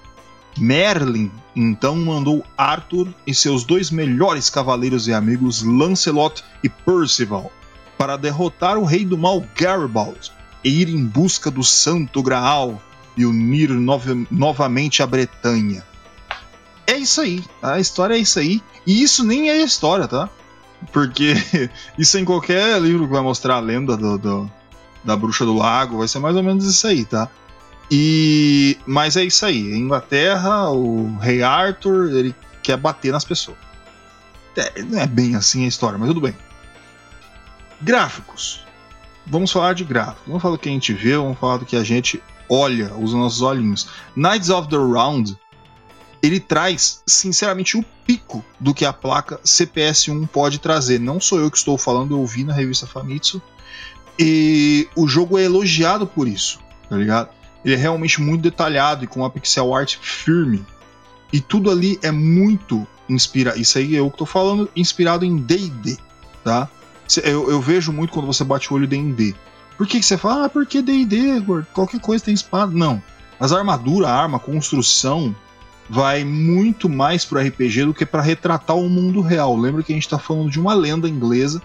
[0.56, 7.50] Merlin então mandou Arthur e seus dois melhores cavaleiros e amigos Lancelot e Percival
[7.98, 10.30] para derrotar o rei do mal Garibald
[10.62, 12.80] e ir em busca do Santo Graal
[13.18, 15.84] e unir nov novamente a Bretanha.
[16.86, 20.30] É isso aí, a história é isso aí, e isso nem é história, tá?
[20.92, 21.34] Porque
[21.98, 24.50] isso em qualquer livro que vai mostrar a lenda do, do,
[25.04, 27.28] da Bruxa do Lago, vai ser mais ou menos isso aí, tá?
[27.90, 33.58] E mas é isso aí, em Inglaterra, o rei Arthur, ele quer bater nas pessoas.
[34.56, 36.36] É, não é bem assim a história, mas tudo bem.
[37.80, 38.66] Gráficos.
[39.26, 40.26] Vamos falar de gráficos.
[40.26, 43.16] Vamos falar do que a gente vê, vamos falar do que a gente olha, usa
[43.16, 43.88] nossos olhinhos.
[44.16, 45.36] Knights of the Round,
[46.22, 50.98] ele traz, sinceramente, o pico do que a placa CPS1 pode trazer.
[50.98, 53.40] Não sou eu que estou falando, eu ouvi na revista Famitsu.
[54.18, 57.30] E o jogo é elogiado por isso, tá ligado?
[57.64, 60.64] Ele é realmente muito detalhado e com uma pixel art firme.
[61.32, 63.60] E tudo ali é muito inspirado.
[63.60, 65.98] Isso aí é eu que tô falando, inspirado em DD,
[66.42, 66.68] tá?
[67.22, 69.34] Eu, eu, vejo muito quando você bate o olho em D&D.
[69.78, 71.40] Por que, que você fala, ah, porque D&D,
[71.72, 72.72] qualquer coisa tem espada?
[72.72, 73.00] Não.
[73.38, 75.34] As armaduras, arma, construção
[75.88, 79.56] vai muito mais pro RPG do que para retratar o mundo real.
[79.56, 81.62] Lembra que a gente tá falando de uma lenda inglesa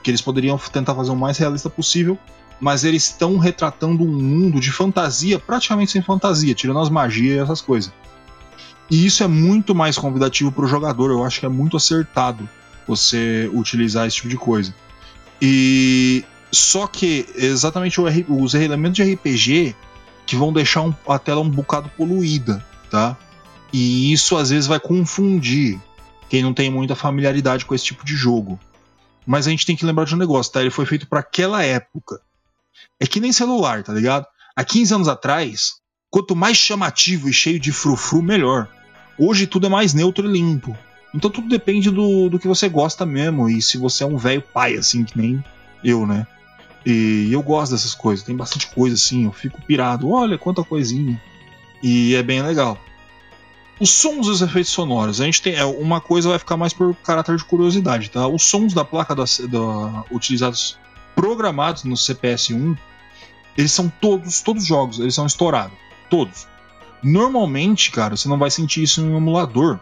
[0.00, 2.16] que eles poderiam tentar fazer o mais realista possível,
[2.60, 7.42] mas eles estão retratando um mundo de fantasia, praticamente sem fantasia, tirando as magias e
[7.42, 7.92] essas coisas.
[8.88, 12.48] E isso é muito mais convidativo para o jogador, eu acho que é muito acertado
[12.86, 14.72] você utilizar esse tipo de coisa.
[15.42, 19.74] E só que exatamente os elementos de RPG
[20.26, 23.16] que vão deixar um, a tela um bocado poluída, tá?
[23.72, 25.80] E isso às vezes vai confundir
[26.28, 28.58] quem não tem muita familiaridade com esse tipo de jogo.
[29.26, 30.60] Mas a gente tem que lembrar de um negócio, tá?
[30.60, 32.20] Ele foi feito para aquela época.
[32.98, 34.26] É que nem celular, tá ligado?
[34.54, 35.74] Há 15 anos atrás,
[36.10, 38.68] quanto mais chamativo e cheio de frufru, melhor.
[39.18, 40.76] Hoje tudo é mais neutro e limpo.
[41.14, 43.48] Então tudo depende do, do que você gosta mesmo.
[43.48, 45.44] E se você é um velho pai, assim, que nem
[45.82, 46.26] eu, né?
[46.86, 48.24] E eu gosto dessas coisas.
[48.24, 49.24] Tem bastante coisa, assim.
[49.24, 50.08] Eu fico pirado.
[50.08, 51.20] Olha quanta coisinha.
[51.82, 52.78] E é bem legal.
[53.80, 55.20] Os sons e os efeitos sonoros.
[55.20, 55.56] A gente tem.
[55.56, 58.28] É, uma coisa vai ficar mais por caráter de curiosidade, tá?
[58.28, 60.78] Os sons da placa da, da, utilizados
[61.14, 62.78] programados no CPS1,
[63.58, 65.76] eles são todos, todos os jogos, eles são estourados.
[66.08, 66.46] Todos.
[67.02, 69.80] Normalmente, cara, você não vai sentir isso em um emulador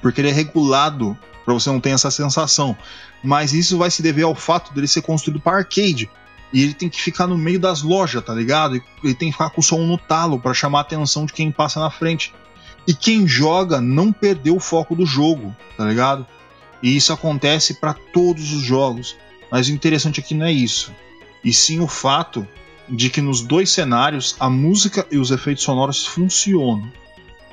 [0.00, 2.76] porque ele é regulado para você não ter essa sensação.
[3.22, 6.10] Mas isso vai se dever ao fato dele ser construído para arcade.
[6.52, 8.82] E ele tem que ficar no meio das lojas, tá ligado?
[9.04, 11.52] Ele tem que ficar com o som no talo para chamar a atenção de quem
[11.52, 12.34] passa na frente.
[12.86, 16.26] E quem joga não perdeu o foco do jogo, tá ligado?
[16.82, 19.16] E isso acontece para todos os jogos.
[19.50, 20.92] Mas o interessante aqui não é isso.
[21.44, 22.46] E sim o fato
[22.88, 26.90] de que nos dois cenários a música e os efeitos sonoros funcionam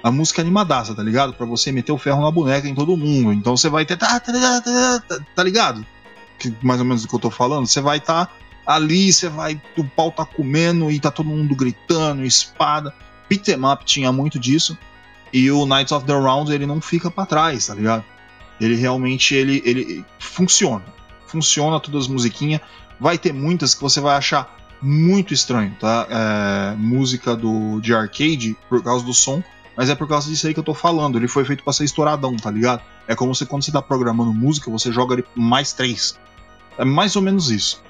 [0.08, 1.34] a música animadaça, tá ligado?
[1.34, 3.34] Para você meter o ferro na boneca em todo mundo.
[3.34, 3.98] Então você vai ter.
[3.98, 4.62] Tá, tá,
[5.02, 5.86] tá, tá ligado?
[6.40, 7.68] Que, mais ou menos do que eu tô falando.
[7.68, 8.32] Você vai estar tá
[8.66, 9.62] ali, você vai.
[9.78, 12.94] O pau tá comendo e tá todo mundo gritando, espada.
[13.30, 14.78] Beat 'em up tinha muito disso.
[15.34, 18.06] E o Knights of the Round ele não fica para trás, tá ligado?
[18.62, 20.86] Ele realmente ele, ele funciona.
[21.28, 22.62] Funciona todas as musiquinhas.
[22.98, 26.08] Vai ter muitas que você vai achar muito estranho, tá?
[26.10, 29.44] É, música do de arcade por causa do som
[29.78, 31.20] mas é por causa disso aí que eu tô falando.
[31.20, 32.82] Ele foi feito para ser estouradão, tá ligado?
[33.08, 36.20] É como se quando você tá programando música, você joga ele mais três.
[36.80, 37.84] É mais ou menos isso.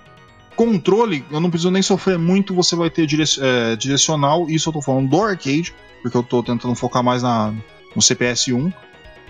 [0.57, 3.07] Controle, eu não preciso nem sofrer muito, você vai ter
[3.39, 7.53] é, direcional, isso eu tô falando do arcade, porque eu tô tentando focar mais na,
[7.95, 8.73] no CPS 1.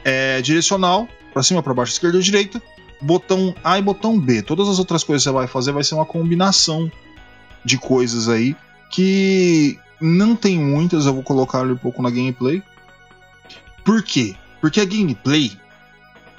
[0.03, 2.61] É, direcional, para cima, para baixo, esquerda direita,
[2.99, 4.41] botão A e botão B.
[4.41, 6.91] Todas as outras coisas que você vai fazer vai ser uma combinação
[7.63, 8.55] de coisas aí
[8.89, 12.61] que não tem muitas, eu vou colocar um pouco na gameplay.
[13.83, 14.35] Por quê?
[14.61, 15.57] Porque a gameplay,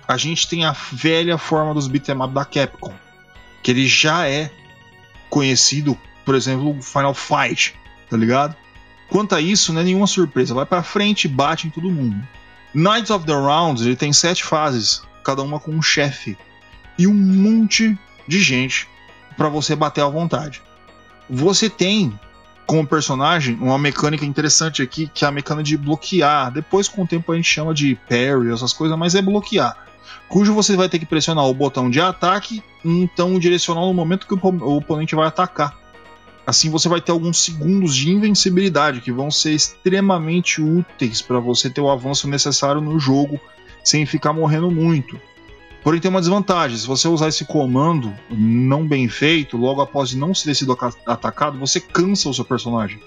[0.07, 2.93] a gente tem a velha forma dos beat'em up da Capcom,
[3.63, 4.51] que ele já é
[5.31, 7.75] conhecido, por exemplo, Final Fight,
[8.09, 8.57] tá ligado?
[9.09, 12.17] Quanto a isso, não é nenhuma surpresa, vai para frente e bate em todo mundo.
[12.75, 16.37] Knights of the Rounds, ele tem sete fases, cada uma com um chefe
[16.99, 18.87] e um monte de gente
[19.37, 20.61] para você bater à vontade.
[21.31, 22.19] Você tem
[22.69, 26.53] como personagem, uma mecânica interessante aqui, que é a mecânica de bloquear.
[26.53, 29.75] Depois, com o tempo, a gente chama de parry, essas coisas, mas é bloquear.
[30.29, 34.35] Cujo você vai ter que pressionar o botão de ataque, então direcionar no momento que
[34.35, 35.75] o oponente vai atacar.
[36.47, 41.71] Assim você vai ter alguns segundos de invencibilidade que vão ser extremamente úteis para você
[41.71, 43.41] ter o avanço necessário no jogo
[43.83, 45.19] sem ficar morrendo muito.
[45.89, 50.33] Porém, tem uma desvantagem: se você usar esse comando não bem feito, logo após não
[50.33, 53.01] ter sido aca- atacado, você cansa o seu personagem.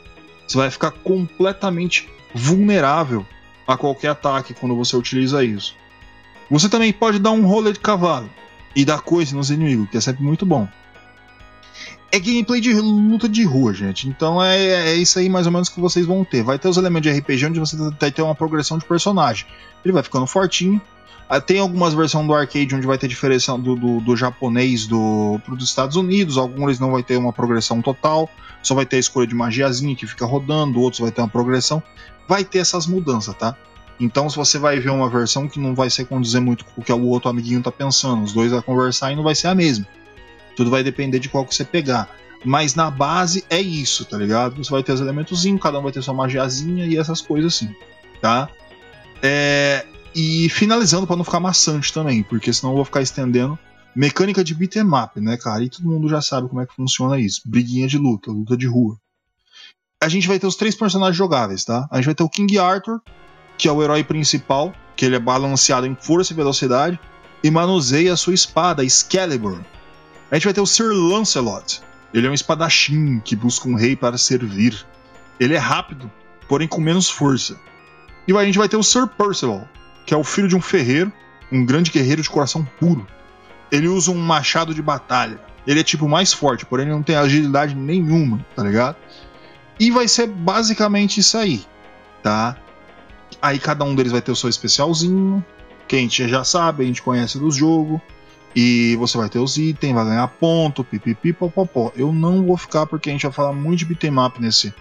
[0.48, 3.24] Você vai ficar completamente vulnerável
[3.68, 5.76] a qualquer ataque quando você utiliza isso.
[6.50, 8.28] Você também pode dar um rolê de cavalo
[8.76, 10.68] e dar coice nos inimigos, que é sempre muito bom.
[12.12, 14.08] É gameplay de luta de rua, gente.
[14.08, 16.42] Então é, é isso aí mais ou menos que vocês vão ter.
[16.42, 19.46] Vai ter os elementos de RPG onde você vai ter uma progressão de personagem.
[19.86, 20.82] Ele vai ficando fortinho.
[21.34, 25.40] Ah, Tem algumas versões do arcade onde vai ter diferença do, do, do japonês do,
[25.46, 26.38] pro dos Estados Unidos.
[26.38, 28.30] Alguns não vai ter uma progressão total.
[28.62, 30.82] Só vai ter a escolha de magiazinha que fica rodando.
[30.82, 31.82] Outros vai ter uma progressão.
[32.28, 33.56] Vai ter essas mudanças, tá?
[33.98, 36.84] Então, se você vai ver uma versão que não vai ser condizer muito com o
[36.84, 39.56] que o outro amiguinho tá pensando, os dois vão conversar e não vai ser a
[39.56, 39.88] mesma.
[40.58, 42.10] Tudo vai depender de qual que você pegar.
[42.44, 44.62] Mas na base é isso, tá ligado?
[44.62, 47.74] Você vai ter os elementos, cada um vai ter sua magiazinha e essas coisas assim,
[48.20, 48.50] tá?
[49.24, 53.58] É, e finalizando para não ficar maçante também, porque senão eu vou ficar estendendo.
[53.96, 55.64] Mecânica de beat'em up, né, cara?
[55.64, 57.42] E todo mundo já sabe como é que funciona isso.
[57.46, 58.98] Briguinha de luta, luta de rua.
[60.02, 61.88] A gente vai ter os três personagens jogáveis, tá?
[61.92, 63.02] A gente vai ter o King Arthur,
[63.58, 67.00] que é o herói principal, que ele é balanceado em força e velocidade,
[67.44, 69.60] e manuseia a sua espada, Excalibur.
[70.30, 71.82] A gente vai ter o Sir Lancelot.
[72.14, 74.86] Ele é um espadachim que busca um rei para servir.
[75.40, 76.10] Ele é rápido,
[76.48, 77.60] porém com menos força.
[78.28, 79.68] E a gente vai ter o Sir Percival,
[80.06, 81.12] que é o filho de um ferreiro,
[81.52, 83.06] um grande guerreiro de coração puro.
[83.72, 85.40] Ele usa um machado de batalha.
[85.66, 88.96] Ele é tipo mais forte, porém ele não tem agilidade nenhuma, tá ligado?
[89.80, 91.66] E vai ser basicamente isso aí,
[92.22, 92.58] tá?
[93.42, 95.44] Aí cada um deles vai ter o seu especialzinho,
[95.88, 98.02] que a gente já sabe, a gente conhece do jogo.
[98.56, 101.92] E você vai ter os itens, vai ganhar ponto, pipipi, popopó.
[101.96, 104.74] Eu não vou ficar porque a gente vai falar muito de beat'em up nesse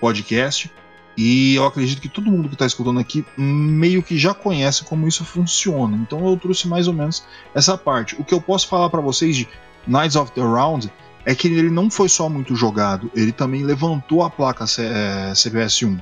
[0.00, 0.70] podcast.
[1.16, 5.08] E eu acredito que todo mundo que está escutando aqui meio que já conhece como
[5.08, 5.96] isso funciona.
[5.96, 8.14] Então eu trouxe mais ou menos essa parte.
[8.20, 9.48] O que eu posso falar para vocês de
[9.86, 10.92] Knights of the Round
[11.24, 15.32] é que ele não foi só muito jogado, ele também levantou a placa C- é,
[15.32, 16.00] CBS1.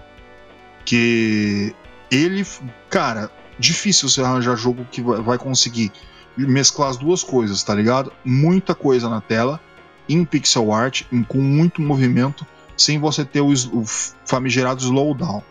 [0.84, 1.74] Que
[2.10, 2.44] ele,
[2.90, 5.92] cara, difícil você arranjar jogo que vai conseguir
[6.36, 8.12] mesclar as duas coisas, tá ligado?
[8.24, 9.60] Muita coisa na tela,
[10.08, 12.46] em pixel art, com muito movimento,
[12.76, 13.84] sem você ter o, o
[14.26, 15.42] famigerado slowdown.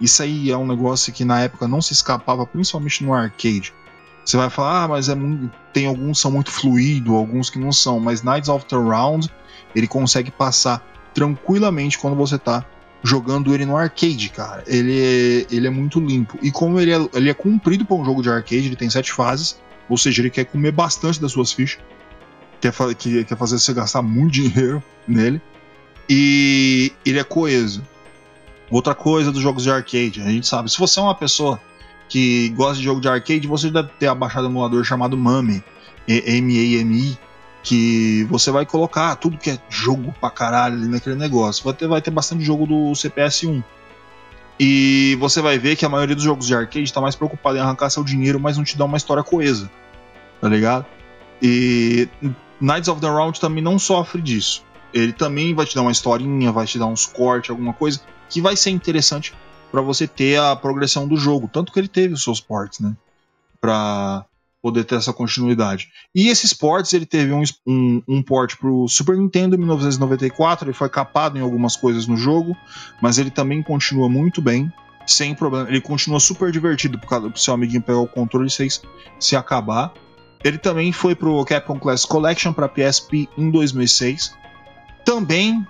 [0.00, 3.72] Isso aí é um negócio que na época não se escapava, principalmente no arcade.
[4.24, 7.58] Você vai falar, ah, mas é muito, tem alguns que são muito fluido, alguns que
[7.58, 9.28] não são, mas Knights of the Round
[9.74, 12.64] ele consegue passar tranquilamente quando você tá
[13.02, 14.62] jogando ele no arcade, cara.
[14.66, 16.38] Ele é, ele é muito limpo.
[16.42, 19.12] E como ele é, ele é comprido para um jogo de arcade, ele tem sete
[19.12, 21.80] fases, ou seja, ele quer comer bastante das suas fichas.
[22.60, 25.40] Quer, fa- que- quer fazer você gastar muito dinheiro nele.
[26.14, 27.82] E ele é coeso.
[28.70, 30.70] Outra coisa dos jogos de arcade, a gente sabe.
[30.70, 31.58] Se você é uma pessoa
[32.06, 35.64] que gosta de jogo de arcade, você deve ter abaixado um emulador chamado MAME,
[36.06, 37.18] M-A-M-I,
[37.62, 41.64] que você vai colocar tudo que é jogo pra caralho ali naquele negócio.
[41.64, 43.64] Vai ter, vai ter bastante jogo do CPS1.
[44.60, 47.60] E você vai ver que a maioria dos jogos de arcade tá mais preocupado em
[47.60, 49.70] arrancar seu dinheiro, mas não te dá uma história coesa.
[50.42, 50.84] Tá ligado?
[51.40, 52.06] E
[52.60, 54.62] Knights of the Round também não sofre disso.
[54.92, 58.40] Ele também vai te dar uma historinha, vai te dar uns cortes, alguma coisa que
[58.40, 59.34] vai ser interessante
[59.70, 61.48] para você ter a progressão do jogo.
[61.50, 62.94] Tanto que ele teve os seus ports, né?
[63.60, 64.26] Pra
[64.62, 65.88] poder ter essa continuidade.
[66.14, 70.72] E esses ports, ele teve um, um, um port pro Super Nintendo em 1994, ele
[70.72, 72.56] foi capado em algumas coisas no jogo,
[73.00, 74.72] mas ele também continua muito bem,
[75.04, 75.68] sem problema.
[75.68, 78.68] Ele continua super divertido por causa do seu amiguinho pegar o controle e
[79.18, 79.92] se acabar.
[80.44, 84.32] Ele também foi pro Capcom Classic Collection para PSP em 2006.
[85.04, 85.66] Também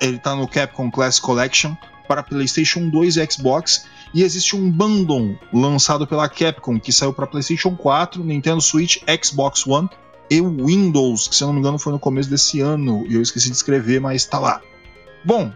[0.00, 1.74] ele tá no Capcom Classic Collection
[2.08, 3.86] para PlayStation 2 e Xbox.
[4.12, 9.64] E existe um bundle lançado pela Capcom que saiu para PlayStation 4, Nintendo Switch, Xbox
[9.66, 9.88] One
[10.28, 13.04] e Windows, que se eu não me engano foi no começo desse ano.
[13.08, 14.60] E eu esqueci de escrever, mas tá lá.
[15.24, 15.52] Bom,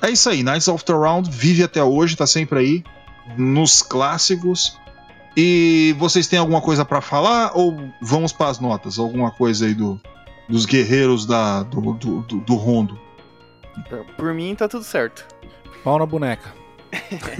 [0.00, 0.42] é isso aí.
[0.42, 2.84] Knights of the Round vive até hoje, tá sempre aí
[3.36, 4.78] nos clássicos.
[5.36, 8.98] E vocês têm alguma coisa para falar ou vamos para as notas?
[8.98, 10.00] Alguma coisa aí do,
[10.50, 12.98] dos guerreiros da, do, do, do, do Rondo?
[14.16, 15.24] Por mim tá tudo certo.
[15.84, 16.52] Pau na boneca.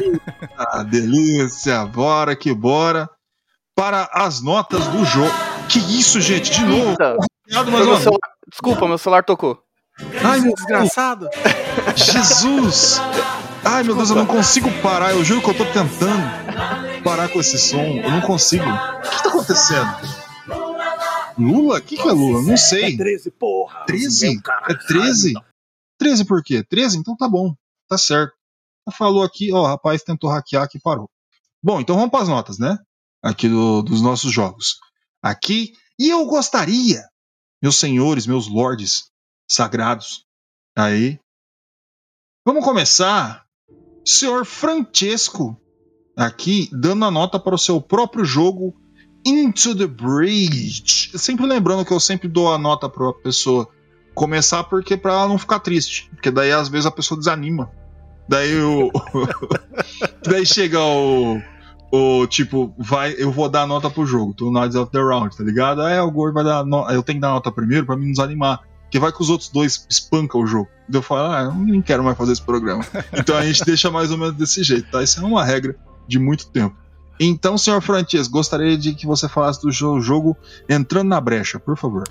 [0.57, 1.85] Ah, delícia!
[1.87, 3.09] Bora que bora!
[3.75, 5.33] Para as notas do jogo.
[5.69, 6.51] Que isso, gente?
[6.53, 6.93] De novo?
[6.93, 8.19] Obrigado mais uma celular-
[8.51, 9.59] Desculpa, meu celular tocou.
[10.25, 10.55] Ai, meu!
[10.55, 11.29] Desgraçado.
[11.97, 13.01] Jesus!
[13.65, 15.13] Ai, meu Deus, eu não consigo parar.
[15.13, 17.83] Eu juro que eu tô tentando parar com esse som.
[17.83, 18.65] Eu não consigo.
[18.65, 19.97] O que tá acontecendo?
[21.39, 21.79] Lula?
[21.79, 22.43] O que, que é Lula?
[22.43, 22.97] Não sei.
[22.97, 23.85] 13, porra!
[23.87, 24.31] 13?
[24.35, 24.73] Meu caralho.
[24.75, 25.35] É 13?
[25.99, 26.63] 13 por quê?
[26.65, 26.99] 13?
[26.99, 27.55] Então tá bom,
[27.89, 28.35] tá certo.
[28.97, 31.09] Falou aqui, ó, o rapaz tentou hackear aqui parou.
[31.63, 32.79] Bom, então vamos para as notas, né?
[33.23, 34.79] Aqui do- dos nossos jogos.
[35.23, 37.03] Aqui, e eu gostaria,
[37.63, 39.11] meus senhores, meus lords
[39.49, 40.25] sagrados,
[40.77, 41.21] aí.
[42.47, 43.45] Vamos começar,
[44.05, 45.61] senhor Francesco,
[46.17, 48.75] aqui dando a nota para o seu próprio jogo
[49.25, 51.11] Into the Bridge.
[51.19, 53.69] Sempre lembrando que eu sempre dou a nota para a pessoa
[54.15, 57.71] começar porque para ela não ficar triste, porque daí às vezes a pessoa desanima.
[58.29, 58.91] Daí o
[60.25, 61.41] daí chega o
[61.93, 65.37] o tipo, vai, eu vou dar a nota pro jogo, Two Knights of the Round,
[65.37, 65.83] tá ligado?
[65.83, 66.89] Aí o Gore vai dar no...
[66.89, 68.61] eu tenho que dar a nota primeiro pra me desanimar.
[68.83, 70.69] Porque vai que os outros dois espancam o jogo.
[70.93, 72.85] Eu falo, ah, eu nem quero mais fazer esse programa.
[73.13, 75.03] Então a gente deixa mais ou menos desse jeito, tá?
[75.03, 75.77] Isso é uma regra
[76.09, 76.77] de muito tempo.
[77.23, 80.35] Então, senhor Francesco, gostaria de que você falasse do jo- jogo
[80.69, 82.05] entrando na brecha, por favor.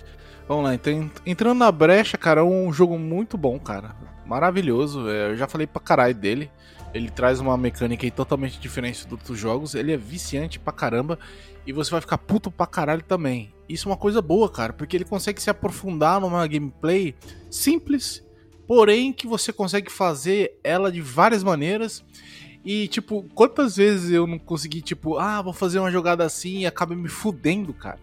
[0.47, 3.95] Vamos lá, então, entrando na brecha, cara, é um jogo muito bom, cara.
[4.25, 5.09] Maravilhoso.
[5.09, 6.51] é, eu já falei pra caralho dele.
[6.93, 9.73] Ele traz uma mecânica totalmente diferente dos outros jogos.
[9.75, 11.17] Ele é viciante pra caramba.
[11.65, 13.51] E você vai ficar puto pra caralho também.
[13.67, 17.13] Isso é uma coisa boa, cara, porque ele consegue se aprofundar numa gameplay
[17.49, 18.23] simples,
[18.67, 22.03] porém que você consegue fazer ela de várias maneiras.
[22.63, 26.65] E, tipo, quantas vezes eu não consegui, tipo, ah, vou fazer uma jogada assim e
[26.65, 27.99] acaba me fudendo, cara.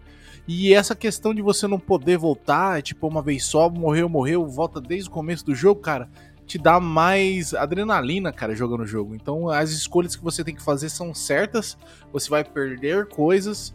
[0.47, 4.79] E essa questão de você não poder voltar, tipo, uma vez só, morreu, morreu, volta
[4.79, 6.09] desde o começo do jogo, cara,
[6.45, 9.13] te dá mais adrenalina, cara, jogando o jogo.
[9.13, 11.77] Então, as escolhas que você tem que fazer são certas,
[12.11, 13.73] você vai perder coisas,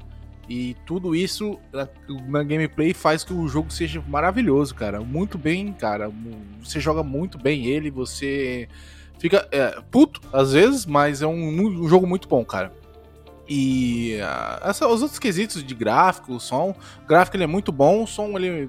[0.48, 1.88] e tudo isso na,
[2.28, 5.00] na gameplay faz que o jogo seja maravilhoso, cara.
[5.00, 6.10] Muito bem, cara.
[6.62, 8.68] Você joga muito bem ele, você
[9.22, 12.72] fica é, puto às vezes, mas é um, um jogo muito bom, cara.
[13.48, 16.74] E ah, essa- os outros quesitos de gráfico, som,
[17.06, 18.68] gráfico ele é muito bom, o som ele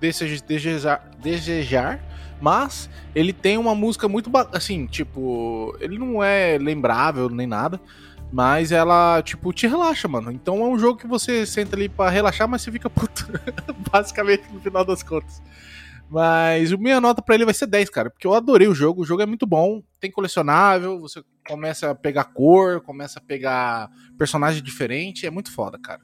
[0.00, 2.00] deseja, desejar, desejar,
[2.40, 7.80] mas ele tem uma música muito assim, tipo, ele não é lembrável nem nada,
[8.32, 10.32] mas ela tipo te relaxa, mano.
[10.32, 13.28] Então é um jogo que você senta ali pra relaxar, mas você fica puto,
[13.92, 15.40] basicamente no final das contas.
[16.10, 19.04] Mas minha nota pra ele vai ser 10, cara, porque eu adorei o jogo, o
[19.04, 24.62] jogo é muito bom, tem colecionável, você começa a pegar cor, começa a pegar personagem
[24.62, 26.00] diferente, é muito foda, cara.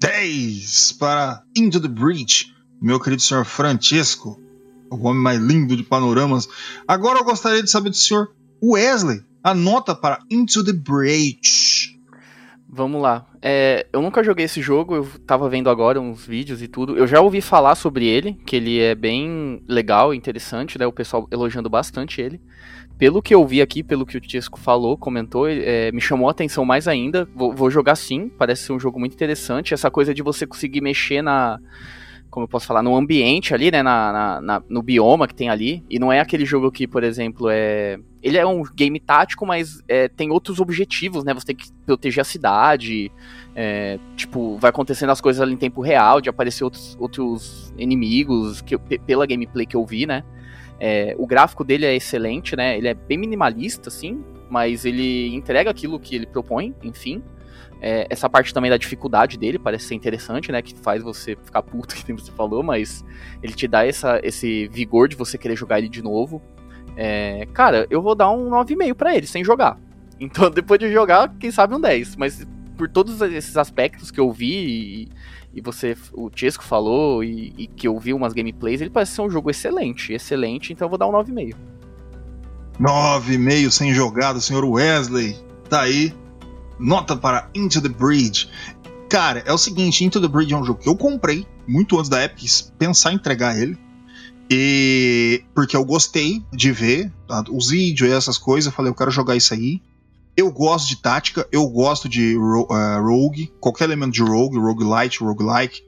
[0.00, 4.40] 10 para Into the Breach, meu querido senhor Francesco,
[4.90, 6.48] o homem mais lindo de panoramas.
[6.86, 11.67] Agora eu gostaria de saber do senhor Wesley, a nota para Into the Breach.
[12.70, 13.26] Vamos lá.
[13.40, 16.98] É, eu nunca joguei esse jogo, eu tava vendo agora uns vídeos e tudo.
[16.98, 20.86] Eu já ouvi falar sobre ele, que ele é bem legal, interessante, né?
[20.86, 22.38] O pessoal elogiando bastante ele.
[22.98, 26.32] Pelo que eu vi aqui, pelo que o Tisco falou, comentou, é, me chamou a
[26.32, 27.26] atenção mais ainda.
[27.34, 29.72] Vou, vou jogar sim, parece ser um jogo muito interessante.
[29.72, 31.58] Essa coisa de você conseguir mexer na.
[32.30, 33.82] Como eu posso falar, no ambiente ali, né?
[33.82, 35.82] Na, na- na- no bioma que tem ali.
[35.88, 37.98] E não é aquele jogo que, por exemplo, é.
[38.22, 41.32] Ele é um game tático, mas é, tem outros objetivos, né?
[41.32, 43.10] Você tem que proteger a cidade.
[43.54, 48.60] é, tipo, vai acontecendo as coisas ali em tempo real, de aparecer outros, outros inimigos,
[48.60, 50.22] que, pela gameplay que eu vi, né?
[50.78, 52.76] É, o gráfico dele é excelente, né?
[52.78, 57.20] Ele é bem minimalista, assim, mas ele entrega aquilo que ele propõe, enfim.
[57.80, 60.60] É, essa parte também da dificuldade dele parece ser interessante, né?
[60.60, 63.04] Que faz você ficar puto, que você falou, mas
[63.42, 66.42] ele te dá essa, esse vigor de você querer jogar ele de novo.
[66.96, 69.78] É, cara, eu vou dar um 9,5 pra ele, sem jogar.
[70.20, 72.16] Então, depois de jogar, quem sabe um 10.
[72.16, 72.44] Mas
[72.76, 75.08] por todos esses aspectos que eu vi e,
[75.54, 79.22] e você, o Chesco falou e, e que eu vi umas gameplays, ele parece ser
[79.22, 81.54] um jogo excelente, excelente, então eu vou dar um 9,5.
[82.80, 85.36] 9,5 sem jogado, senhor Wesley.
[85.68, 86.12] Tá aí.
[86.78, 88.48] Nota para Into the Bridge.
[89.08, 92.08] Cara, é o seguinte, Into the Bridge é um jogo que eu comprei muito antes
[92.08, 93.78] da quis pensar em entregar ele.
[94.50, 98.94] E porque eu gostei de ver tá, os vídeos e essas coisas, eu falei, eu
[98.94, 99.82] quero jogar isso aí.
[100.36, 105.18] Eu gosto de tática, eu gosto de ro- eh, rogue, qualquer elemento de rogue, roguelite,
[105.22, 105.80] roguelike.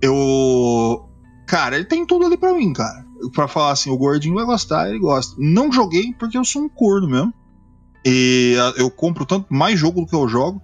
[0.00, 1.08] Eu.
[1.46, 3.04] Cara, ele tem tudo ali pra mim, cara.
[3.34, 5.34] Pra falar assim, o gordinho vai gostar, ele gosta.
[5.38, 7.34] Não joguei porque eu sou um corno mesmo.
[8.04, 10.62] E ah, eu compro tanto mais jogo do que eu jogo.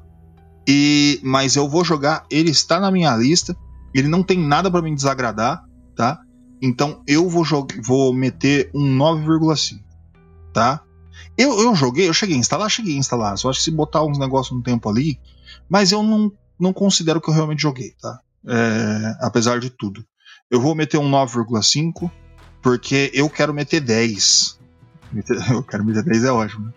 [0.67, 3.57] E mas eu vou jogar, ele está na minha lista.
[3.95, 5.65] Ele não tem nada pra me desagradar,
[5.97, 6.21] tá?
[6.61, 7.45] Então eu vou
[7.83, 9.79] vou meter um 9,5,
[10.53, 10.83] tá?
[11.37, 13.39] Eu, eu joguei, eu cheguei a instalar, cheguei a instalar.
[13.39, 15.19] Só acho que se botar uns negócios no tempo ali,
[15.69, 18.21] mas eu não, não considero que eu realmente joguei, tá?
[18.47, 20.05] É, apesar de tudo.
[20.51, 22.11] Eu vou meter um 9,5
[22.61, 24.59] porque eu quero meter 10.
[25.13, 26.67] Meter- Eu quero meter 10 é ótimo.
[26.67, 26.73] né?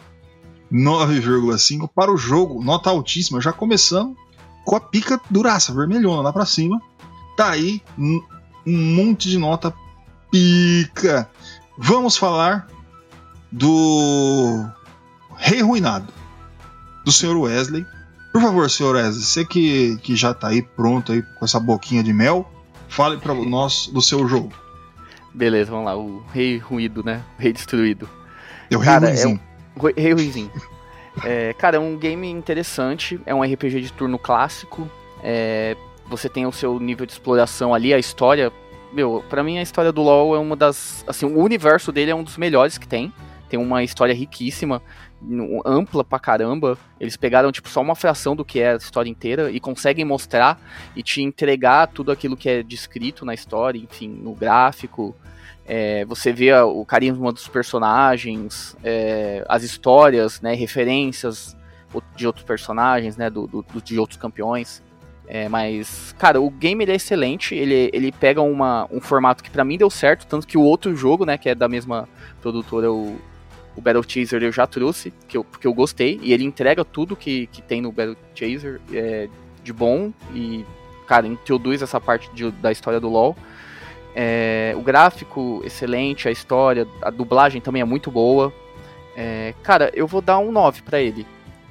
[0.72, 3.42] 9,5 para o jogo, nota altíssima.
[3.42, 4.16] Já começamos
[4.64, 6.82] com a pica duraça, vermelhona lá pra cima.
[7.36, 8.22] Tá aí um,
[8.66, 9.74] um monte de nota
[10.32, 11.30] pica.
[11.78, 12.68] Vamos falar
[13.52, 14.66] do
[15.38, 16.14] Rei Ruinado,
[17.04, 17.36] do Sr.
[17.36, 17.86] Wesley.
[18.32, 18.96] Por favor, Sr.
[18.96, 22.50] Wesley, você que, que já tá aí pronto aí com essa boquinha de mel,
[22.88, 24.54] fale para nós do seu jogo.
[25.34, 25.98] Beleza, vamos lá.
[25.98, 27.24] O Rei Ruído, né?
[27.38, 28.10] O Rei Destruído.
[28.70, 29.40] É o Rei Cara, é Ruinzinho.
[29.96, 30.52] Rei Ruizinho.
[31.24, 34.90] É, cara, é um game interessante, é um RPG de turno clássico.
[35.24, 35.76] é,
[36.12, 38.52] você tem o seu nível de exploração ali, a história.
[38.92, 41.06] Meu, pra mim a história do LoL é uma das.
[41.08, 43.14] Assim, o universo dele é um dos melhores que tem.
[43.48, 44.82] Tem uma história riquíssima,
[45.66, 46.78] ampla pra caramba.
[47.00, 50.60] Eles pegaram, tipo, só uma fração do que é a história inteira e conseguem mostrar
[50.96, 55.16] e te entregar tudo aquilo que é descrito na história, enfim, no gráfico.
[55.66, 61.56] É, você vê o carisma dos personagens, é, as histórias, né, referências
[62.16, 64.82] de outros personagens, né, do, do- de outros campeões.
[65.28, 69.64] É, mas, cara, o game é excelente, ele, ele pega uma, um formato que pra
[69.64, 72.10] mim deu certo, tanto que o outro jogo, né, que é da mesma
[72.42, 73.18] produtora, o,
[73.76, 77.16] o Battle Chaser, eu já trouxe, que eu, porque eu gostei, e ele entrega tudo
[77.16, 79.30] que, que tem no Battle Chaser é,
[79.64, 80.66] de bom, e,
[81.08, 83.36] cara, introduz essa parte de- da história do LoL.
[84.14, 88.52] É, o gráfico excelente, a história, a dublagem também é muito boa.
[89.16, 91.26] É, cara, eu vou dar um 9 pra ele.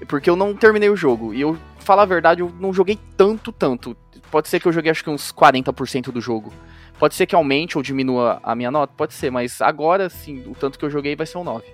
[0.09, 1.34] Porque eu não terminei o jogo.
[1.34, 3.94] E eu, falar a verdade, eu não joguei tanto, tanto.
[4.30, 6.51] Pode ser que eu joguei acho que uns 40% do jogo.
[6.98, 10.55] Pode ser que aumente ou diminua a minha nota, pode ser, mas agora sim, o
[10.55, 11.64] tanto que eu joguei vai ser um 9.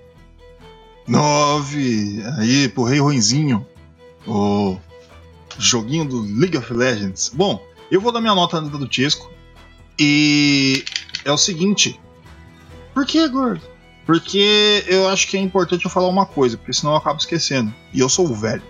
[1.07, 2.23] 9.
[2.37, 3.65] Aí, pro Rei Ruinzinho.
[4.25, 4.77] O
[5.57, 7.31] joguinho do League of Legends.
[7.33, 9.31] Bom, eu vou dar minha nota do Chesco.
[9.99, 10.83] E
[11.23, 11.99] é o seguinte.
[12.93, 13.61] Por que, gordo?
[14.05, 17.73] Porque eu acho que é importante eu falar uma coisa, porque senão eu acabo esquecendo.
[17.93, 18.63] E eu sou o velho.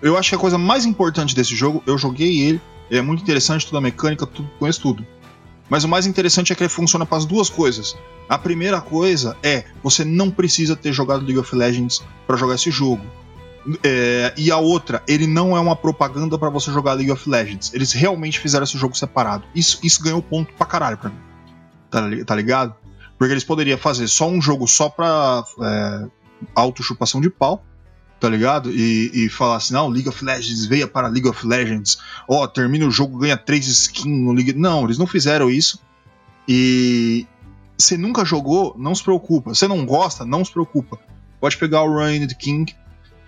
[0.00, 3.22] Eu acho que a coisa mais importante desse jogo, eu joguei ele, ele é muito
[3.22, 5.06] interessante, toda a mecânica, tudo, conheço tudo.
[5.72, 7.96] Mas o mais interessante é que ele funciona para as duas coisas.
[8.28, 12.70] A primeira coisa é você não precisa ter jogado League of Legends para jogar esse
[12.70, 13.02] jogo.
[13.82, 17.72] É, e a outra, ele não é uma propaganda para você jogar League of Legends.
[17.72, 19.44] Eles realmente fizeram esse jogo separado.
[19.54, 21.16] Isso, isso ganhou ponto pra caralho pra mim.
[21.90, 22.74] Tá, tá ligado?
[23.16, 26.06] Porque eles poderiam fazer só um jogo só pra é,
[26.54, 27.64] auto-chupação de pau,
[28.22, 28.70] tá ligado?
[28.70, 31.98] E, e falar assim: não, League of Legends veio para League of Legends.
[32.28, 34.52] Ó, termina o jogo, ganha três skins no League.
[34.52, 35.80] Não, eles não fizeram isso.
[36.46, 37.26] E
[37.76, 39.52] você nunca jogou, não se preocupa.
[39.52, 41.00] Você não gosta, não se preocupa.
[41.40, 42.72] Pode pegar o Ryan King,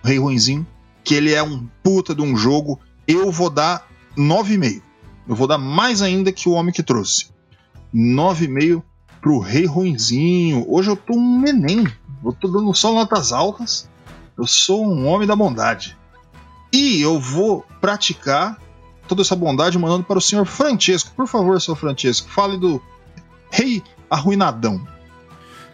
[0.01, 0.65] o Rei Ruinzinho,
[1.03, 2.79] que ele é um puta de um jogo.
[3.05, 3.85] Eu vou dar
[4.17, 4.81] 9,5.
[5.27, 7.31] Eu vou dar mais ainda que o homem que trouxe.
[7.93, 8.81] 9,5
[9.19, 10.65] pro Rei Ruinzinho.
[10.69, 11.85] Hoje eu tô um neném.
[12.23, 13.89] Eu tô dando só notas altas.
[14.37, 15.97] Eu sou um homem da bondade.
[16.71, 18.59] E eu vou praticar
[19.07, 21.11] toda essa bondade mandando para o senhor Francesco.
[21.15, 22.81] Por favor, senhor Francesco, fale do
[23.49, 24.85] Rei Arruinadão.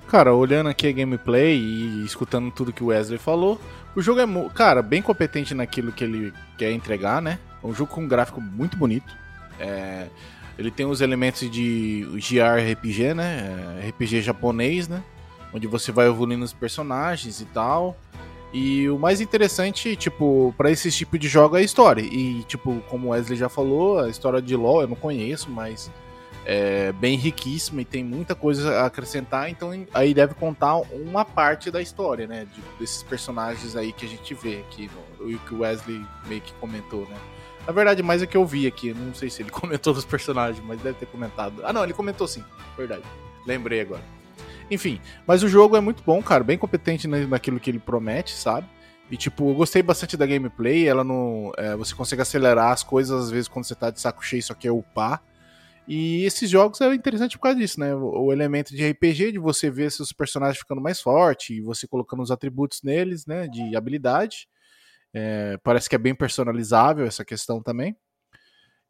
[0.07, 3.59] Cara, olhando aqui a gameplay e escutando tudo que o Wesley falou,
[3.95, 7.39] o jogo é, cara, bem competente naquilo que ele quer entregar, né?
[7.63, 9.11] É um jogo com um gráfico muito bonito.
[9.59, 10.07] É,
[10.57, 13.81] ele tem os elementos de JRPG, né?
[13.81, 15.01] É, RPG japonês, né?
[15.53, 17.97] Onde você vai evoluindo os personagens e tal.
[18.53, 22.01] E o mais interessante, tipo, pra esse tipo de jogo é a história.
[22.01, 25.89] E, tipo, como o Wesley já falou, a história de LoL eu não conheço, mas
[26.45, 31.69] é bem riquíssima e tem muita coisa a acrescentar, então aí deve contar uma parte
[31.69, 32.45] da história, né?
[32.45, 34.89] de- desses personagens aí que a gente vê aqui,
[35.19, 37.15] o que o Wesley meio que comentou, né?
[37.65, 40.61] Na verdade, mais é que eu vi aqui, não sei se ele comentou dos personagens,
[40.65, 41.61] mas deve ter comentado.
[41.63, 42.43] Ah, não, ele comentou sim,
[42.75, 43.03] verdade.
[43.45, 44.01] Lembrei agora.
[44.71, 48.31] Enfim, mas o jogo é muito bom, cara, bem competente na- naquilo que ele promete,
[48.31, 48.65] sabe?
[49.11, 51.51] E tipo, eu gostei bastante da gameplay, ela não.
[51.57, 54.53] é, você consegue acelerar as coisas às vezes quando você tá de saco cheio, só
[54.53, 55.21] quer upar.
[55.87, 57.93] E esses jogos é interessante por causa disso, né?
[57.93, 62.23] O, elemento de RPG, de você ver seus personagens ficando mais fortes, e você colocando
[62.23, 63.47] os atributos neles, né?
[63.49, 64.47] De habilidade.
[65.13, 67.97] É, parece que é bem personalizável essa questão também.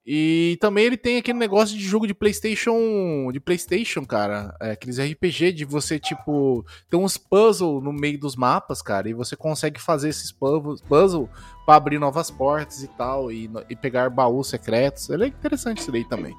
[0.06, 4.98] E também ele tem aquele negócio de jogo de PlayStation, de PlayStation, cara, é, aqueles
[5.00, 9.80] RPG de você tipo tem uns puzzle no meio dos mapas, cara, e você consegue
[9.80, 11.30] fazer esses puzzle, puzzle
[11.68, 15.08] para abrir novas portas e tal e, e pegar baús secretos.
[15.10, 16.36] Ele é interessante isso daí também.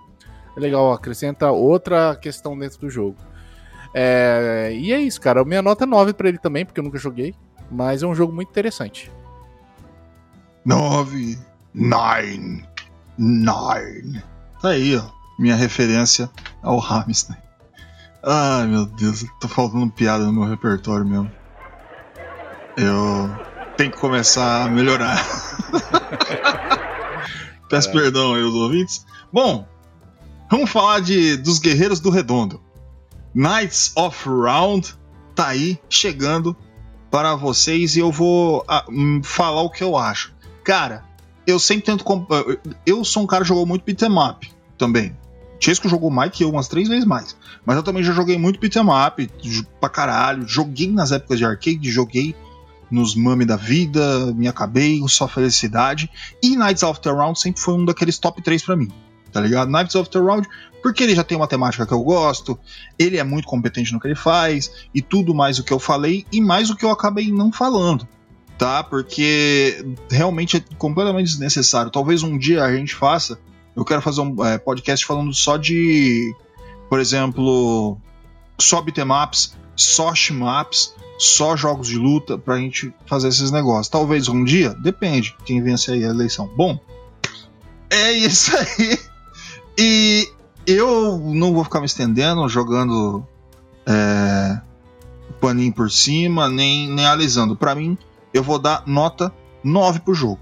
[0.56, 3.16] É legal, acrescenta outra questão dentro do jogo.
[3.94, 5.44] É, e é isso, cara.
[5.44, 7.34] Minha nota é 9 pra ele também, porque eu nunca joguei.
[7.70, 9.10] Mas é um jogo muito interessante.
[10.64, 11.38] 9,
[11.74, 12.64] 9,
[13.22, 14.20] 9.
[14.60, 15.04] Tá aí, ó.
[15.38, 16.28] Minha referência
[16.60, 17.36] ao Hamster.
[18.24, 21.30] Ai, meu Deus, tô faltando piada no meu repertório mesmo.
[22.76, 23.30] Eu
[23.76, 25.24] tenho que começar a melhorar.
[27.70, 29.06] Peço perdão aí aos ouvintes.
[29.32, 29.66] Bom,
[30.50, 32.60] vamos falar de dos Guerreiros do Redondo.
[33.34, 34.94] Knights of Round
[35.34, 36.56] tá aí chegando
[37.10, 40.34] para vocês e eu vou ah, hum, falar o que eu acho.
[40.64, 41.04] Cara,
[41.47, 42.05] eu sempre tento.
[42.05, 42.30] comp-
[42.86, 45.16] Eu sou um cara que jogou muito beat'em up também.
[45.61, 47.36] Chesco jogou mais que eu, umas três vezes mais.
[47.64, 49.30] Mas eu também já joguei muito beat'em up
[49.80, 50.47] pra caralho.
[50.47, 52.34] Joguei nas épocas de arcade, joguei
[52.90, 56.11] nos Mami da vida, me acabei, só felicidade.
[56.43, 58.90] E Knights of the Round sempre foi um daqueles top 3 pra mim.
[59.32, 59.70] Tá ligado?
[59.70, 60.47] Knights of the Round,
[60.82, 62.59] porque ele já tem uma temática que eu gosto,
[62.99, 66.26] ele é muito competente no que ele faz, e tudo mais o que eu falei,
[66.30, 68.07] e mais o que eu acabei não falando.
[68.59, 68.82] Tá?
[68.82, 71.90] Porque realmente é completamente desnecessário.
[71.90, 73.38] Talvez um dia a gente faça.
[73.74, 76.34] Eu quero fazer um é, podcast falando só de,
[76.88, 77.98] por exemplo,
[78.59, 83.88] só beatemaps, só shmups, só jogos de luta pra gente fazer esses negócios.
[83.88, 86.50] Talvez um dia, depende quem vence aí a eleição.
[86.57, 86.78] Bom,
[87.90, 88.98] é isso aí.
[89.78, 90.28] E
[90.66, 93.26] eu não vou ficar me estendendo jogando
[93.86, 94.61] é,
[95.40, 97.57] paninho por cima, nem, nem alisando.
[97.57, 97.98] Pra mim,
[98.32, 100.40] eu vou dar nota 9 pro jogo.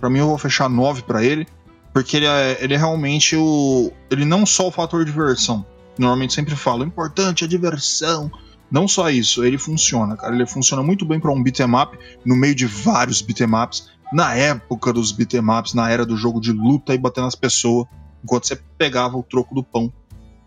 [0.00, 1.46] Pra mim, eu vou fechar 9 pra ele,
[1.92, 3.92] porque ele é, ele é realmente o.
[4.10, 5.64] Ele não só o fator diversão.
[5.98, 8.30] Normalmente sempre falo, o importante é a diversão.
[8.70, 10.34] Não só isso, ele funciona, cara.
[10.34, 13.88] Ele funciona muito bem pra um beat'em up no meio de vários beat'em ups.
[14.12, 17.86] Na época dos beat'em ups, na era do jogo de luta e bater nas pessoas,
[18.22, 19.92] enquanto você pegava o troco do pão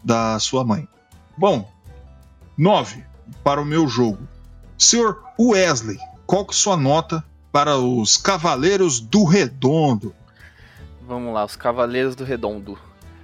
[0.03, 0.87] da sua mãe.
[1.37, 1.69] Bom,
[2.57, 3.03] 9
[3.43, 4.27] para o meu jogo.
[4.77, 5.97] Senhor Wesley,
[6.27, 10.13] qual que é sua nota para os Cavaleiros do Redondo?
[11.07, 12.77] Vamos lá, os Cavaleiros do Redondo.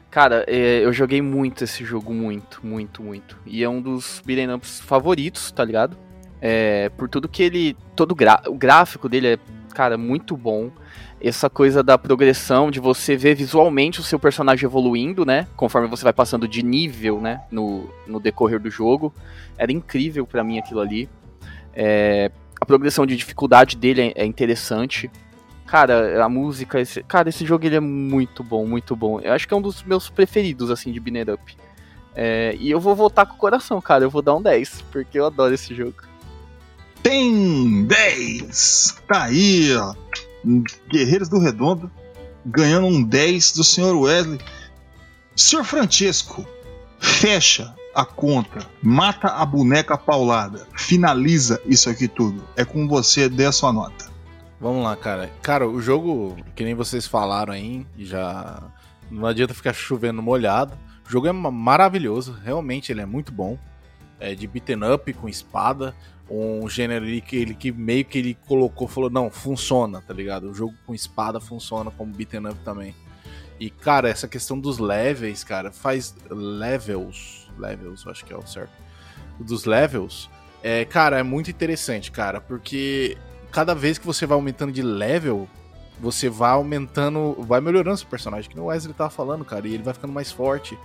[0.10, 3.38] Cara, é, eu joguei muito esse jogo, muito, muito, muito.
[3.46, 4.22] E é um dos
[4.56, 5.98] ups favoritos, tá ligado?
[6.40, 7.76] É, por tudo que ele.
[7.96, 9.40] Todo gra- o gráfico dele é,
[9.74, 10.72] cara, muito bom.
[11.20, 15.48] Essa coisa da progressão, de você ver visualmente o seu personagem evoluindo, né?
[15.56, 17.42] Conforme você vai passando de nível, né?
[17.50, 19.14] No, no decorrer do jogo.
[19.58, 21.10] Era incrível pra mim aquilo ali.
[21.74, 22.30] É,
[22.64, 25.12] a progressão de dificuldade dele é- é interessante.
[25.68, 29.20] Cara, a música, esse, cara, esse jogo ele é muito bom, muito bom.
[29.20, 31.58] Eu acho que é um dos meus preferidos, assim, de Binner Up.
[32.16, 34.04] É, e eu vou voltar com o coração, cara.
[34.04, 36.04] Eu vou dar um 10, porque eu adoro esse jogo.
[37.02, 38.98] Tem 10!
[39.08, 39.94] Tá aí, ó.
[40.90, 41.92] Guerreiros do Redondo
[42.46, 43.96] ganhando um 10 do Sr.
[44.00, 44.40] Wesley.
[45.36, 45.64] Sr.
[45.64, 46.46] Francesco,
[47.00, 52.44] fecha a conta, mata a boneca paulada, finaliza isso aqui tudo.
[52.56, 54.12] É com você, dê a sua nota.
[54.60, 55.30] Vamos lá, cara.
[55.42, 58.64] Cara, o jogo, que nem vocês falaram aí, já.
[59.12, 60.74] Não adianta ficar chovendo molhado.
[61.06, 63.58] O jogo é ma- maravilhoso, realmente ele é muito bom.
[64.20, 65.94] É de beaten up com espada.
[66.30, 70.50] Um gênero ali que ele que meio que ele colocou, falou, não, funciona, tá ligado?
[70.50, 72.96] O jogo com espada funciona como beaten up também.
[73.64, 77.50] E, cara, essa questão dos levels, cara, faz levels.
[77.58, 78.74] Levels, eu acho que é o certo.
[79.40, 80.30] Dos levels.
[80.62, 83.18] É, cara, é muito interessante, cara, porque
[83.54, 85.48] cada vez que você vai aumentando de level,
[85.98, 89.84] você vai aumentando, vai melhorando seu personagem, que o Wesley tava falando, cara, e ele
[89.84, 90.78] vai ficando mais forte.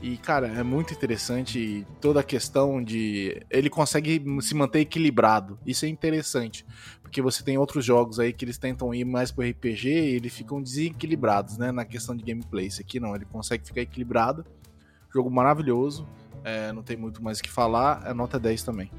[0.00, 3.42] E, cara, é muito interessante toda a questão de.
[3.50, 5.58] Ele consegue se manter equilibrado.
[5.66, 6.64] Isso é interessante.
[7.12, 10.32] Porque você tem outros jogos aí que eles tentam ir mais pro RPG e eles
[10.32, 11.70] ficam desequilibrados, né?
[11.70, 12.68] Na questão de gameplay.
[12.68, 14.46] Esse aqui não, ele consegue ficar equilibrado.
[15.12, 16.08] Jogo maravilhoso.
[16.42, 18.02] é, não tem muito mais o que falar.
[18.06, 18.90] É nota 10 também.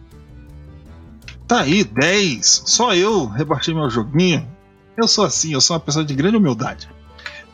[1.48, 2.62] Tá aí, 10.
[2.68, 4.48] Só eu rebaixei meu joguinho.
[4.96, 6.88] Eu sou assim, eu sou uma pessoa de grande humildade.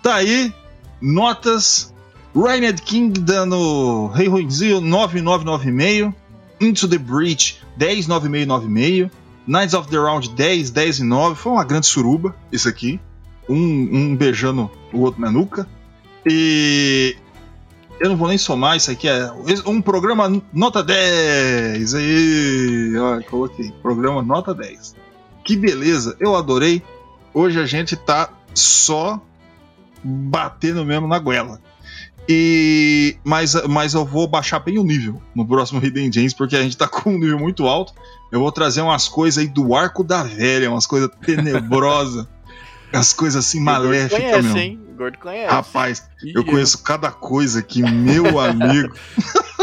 [0.03, 0.53] Tá aí,
[1.01, 1.95] notas.
[2.35, 6.13] Reined King dando Rei Ruinzinho 9996.
[6.59, 9.09] Into the Breach 10, 9696.
[9.49, 11.35] Knights of the Round 10, 10 e 9.
[11.35, 12.99] Foi uma grande suruba, isso aqui.
[13.49, 15.67] Um, um beijando o outro na nuca.
[16.23, 17.17] E
[17.99, 19.31] eu não vou nem somar, isso aqui é
[19.65, 21.95] um programa nota 10.
[21.95, 23.71] Aí, ó, coloquei.
[23.81, 24.95] Programa nota 10.
[25.43, 26.83] Que beleza, eu adorei.
[27.33, 29.19] Hoje a gente tá só
[30.03, 31.59] batendo mesmo na goela.
[32.31, 36.61] E mas, mas eu vou baixar bem o nível no próximo Hidden Gems, porque a
[36.61, 37.91] gente tá com um nível muito alto.
[38.31, 42.27] Eu vou trazer umas coisas aí do arco da velha, umas coisas tenebrosas,
[42.93, 44.57] as coisas assim maléficas conhece, mesmo.
[44.59, 44.79] hein?
[44.89, 45.51] O Gordo conhece.
[45.51, 48.95] Rapaz, eu conheço cada coisa aqui, meu amigo.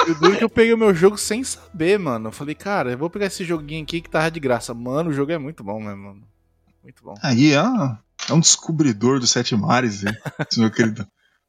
[0.09, 2.29] O duro que eu peguei o meu jogo sem saber, mano.
[2.29, 4.75] Eu falei, cara, eu vou pegar esse joguinho aqui que tava de graça.
[4.75, 6.23] Mano, o jogo é muito bom, né, mano?
[6.83, 7.15] Muito bom.
[7.23, 7.59] Aí, é,
[8.29, 10.17] é um descobridor dos sete mares, hein,
[10.51, 11.07] esse meu querido.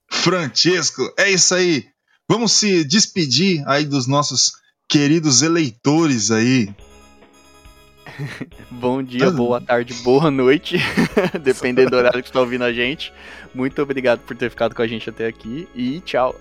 [0.10, 1.86] Francesco, é isso aí.
[2.30, 4.52] Vamos se despedir aí dos nossos
[4.88, 6.70] queridos eleitores aí.
[8.72, 10.78] Bom dia, boa tarde, boa noite,
[11.44, 13.14] dependendo do horário que você tá ouvindo a gente.
[13.54, 16.36] Muito obrigado por ter ficado com a gente até aqui e tchau.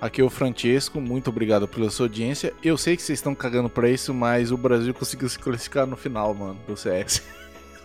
[0.00, 2.54] Aqui é o Francesco, muito obrigado pela sua audiência.
[2.64, 5.96] Eu sei que vocês estão cagando pra isso, mas o Brasil conseguiu se classificar no
[5.96, 7.22] final, mano, do CS.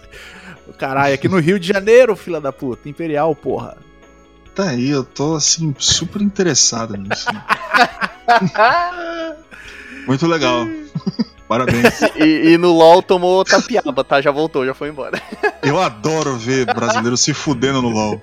[0.79, 2.87] Caralho, aqui no Rio de Janeiro, fila da puta.
[2.87, 3.77] Imperial, porra.
[4.55, 7.25] Tá aí, eu tô assim, super interessado nisso.
[10.07, 10.65] Muito legal.
[11.47, 12.01] Parabéns.
[12.15, 14.19] E, e no LoL tomou tapiaba, tá?
[14.21, 15.21] Já voltou, já foi embora.
[15.61, 18.21] Eu adoro ver brasileiro se fudendo no LoL.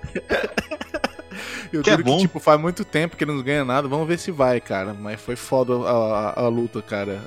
[1.73, 2.17] Eu Que é bom.
[2.17, 3.87] que, tipo, faz muito tempo que eles não ganham nada.
[3.87, 4.93] Vamos ver se vai, cara.
[4.93, 7.21] Mas foi foda a, a- a luta, cara.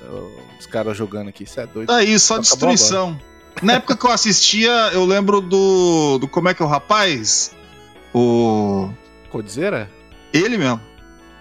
[0.60, 1.46] Os caras jogando aqui.
[1.46, 1.88] Isso é doido.
[1.88, 3.18] Tá aí, só Acabou destruição.
[3.62, 6.18] Na época que eu assistia, eu lembro do.
[6.20, 7.52] do como é que é o rapaz?
[8.18, 8.90] O.
[9.30, 9.90] Codizera?
[10.32, 10.80] Ele mesmo.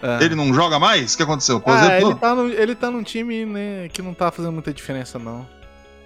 [0.03, 0.19] Ah.
[0.21, 1.15] Ele não joga mais?
[1.15, 1.63] O que aconteceu?
[1.65, 5.19] Ah, ele tá, no, ele tá num time né, que não tá fazendo muita diferença,
[5.19, 5.47] não.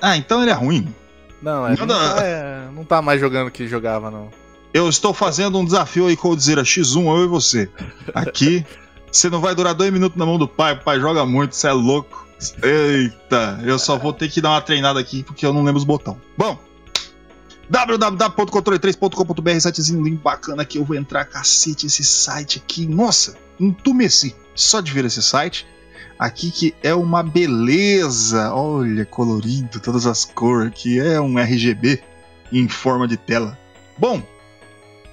[0.01, 0.95] Ah, então ele é ruim.
[1.41, 4.29] Não, ele não Manda- tá, é, não tá mais jogando o que jogava, não.
[4.75, 7.71] Eu estou fazendo um desafio aí com o Dizer X1, eu e você.
[8.15, 8.65] Aqui,
[9.11, 11.69] você não vai durar dois minutos na mão do pai, o pai joga muito, você
[11.69, 12.29] é louco.
[12.63, 15.85] Eita, eu só vou ter que dar uma treinada aqui porque eu não lembro os
[15.85, 16.19] botões.
[16.37, 16.59] Bom,
[17.71, 20.79] www.controle3.com.br, sitezinho link bacana aqui.
[20.79, 22.87] Eu vou entrar, cacete, esse site aqui.
[22.87, 25.67] Nossa, entumeci só de ver esse site.
[26.19, 28.53] Aqui que é uma beleza.
[28.53, 30.99] Olha, colorido, todas as cores aqui.
[30.99, 32.03] É um RGB
[32.53, 33.59] em forma de tela.
[33.97, 34.23] Bom,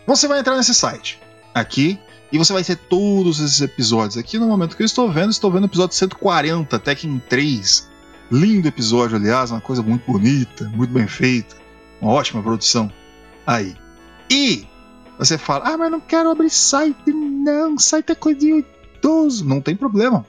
[0.08, 1.20] você vai entrar nesse site
[1.54, 2.00] aqui
[2.32, 4.18] e você vai ter todos esses episódios.
[4.18, 7.90] Aqui no momento que eu estou vendo, estou vendo o episódio 140, Tekken 3.
[8.32, 11.65] Lindo episódio, aliás, uma coisa muito bonita, muito bem feita.
[12.02, 12.92] Uma ótima produção.
[13.46, 13.76] Aí.
[14.30, 14.66] E
[15.18, 17.78] você fala: Ah, mas não quero abrir site, não.
[17.78, 18.66] Site é coisa de
[18.98, 19.46] idoso.
[19.46, 20.26] Não tem problema.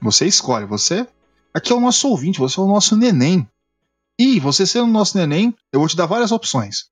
[0.00, 0.66] Você escolhe.
[0.66, 1.06] Você.
[1.52, 3.46] Aqui é o nosso ouvinte, você é o nosso neném.
[4.18, 6.84] E você sendo o nosso neném, eu vou te dar várias opções.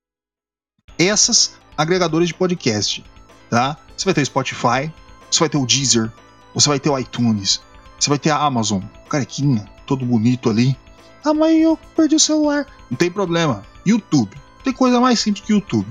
[0.97, 3.05] Essas agregadores de podcast,
[3.49, 3.77] tá?
[3.95, 4.91] Você vai ter o Spotify,
[5.31, 6.11] você vai ter o Deezer,
[6.53, 7.61] você vai ter o iTunes,
[7.97, 10.75] você vai ter a Amazon, carequinha, todo bonito ali.
[11.23, 12.65] Ah, mas eu perdi o celular.
[12.89, 13.63] Não tem problema.
[13.89, 14.35] YouTube.
[14.63, 15.87] Tem coisa mais simples que YouTube.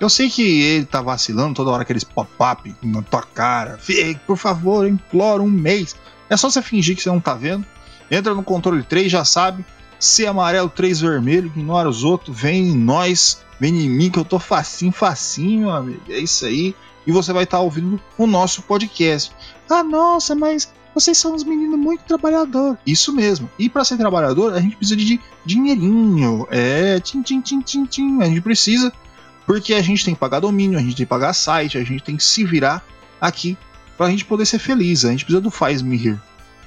[0.00, 3.78] Eu sei que ele tá vacilando toda hora aqueles pop-up na tua cara.
[4.26, 5.94] Por favor, imploro um mês.
[6.28, 7.64] É só você fingir que você não tá vendo.
[8.10, 9.64] Entra no controle 3, já sabe.
[10.00, 12.36] Se amarelo, 3 vermelho, ignora os outros.
[12.36, 16.02] Vem em nós, vem em mim que eu tô facinho, facinho, meu amigo.
[16.08, 16.74] É isso aí.
[17.06, 19.32] E você vai estar ouvindo o nosso podcast.
[19.70, 22.78] Ah, nossa, mas vocês são uns meninos muito trabalhadores.
[22.86, 23.50] Isso mesmo.
[23.58, 26.46] E para ser trabalhador, a gente precisa de dinheirinho.
[26.50, 28.22] É, tim, tim, tim, tim, tim.
[28.22, 28.92] A gente precisa,
[29.46, 32.02] porque a gente tem que pagar domínio, a gente tem que pagar site, a gente
[32.02, 32.84] tem que se virar
[33.20, 33.56] aqui
[33.96, 35.04] pra gente poder ser feliz.
[35.04, 36.20] A gente precisa do faz-me rir.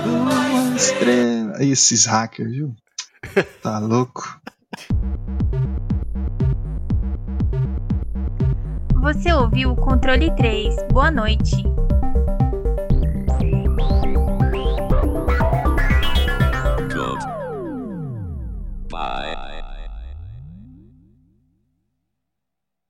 [0.04, 1.64] Uma estrela.
[1.64, 2.76] Esses hackers, viu?
[3.62, 4.38] Tá louco?
[9.00, 10.76] Você ouviu o Controle 3.
[10.92, 11.64] Boa noite.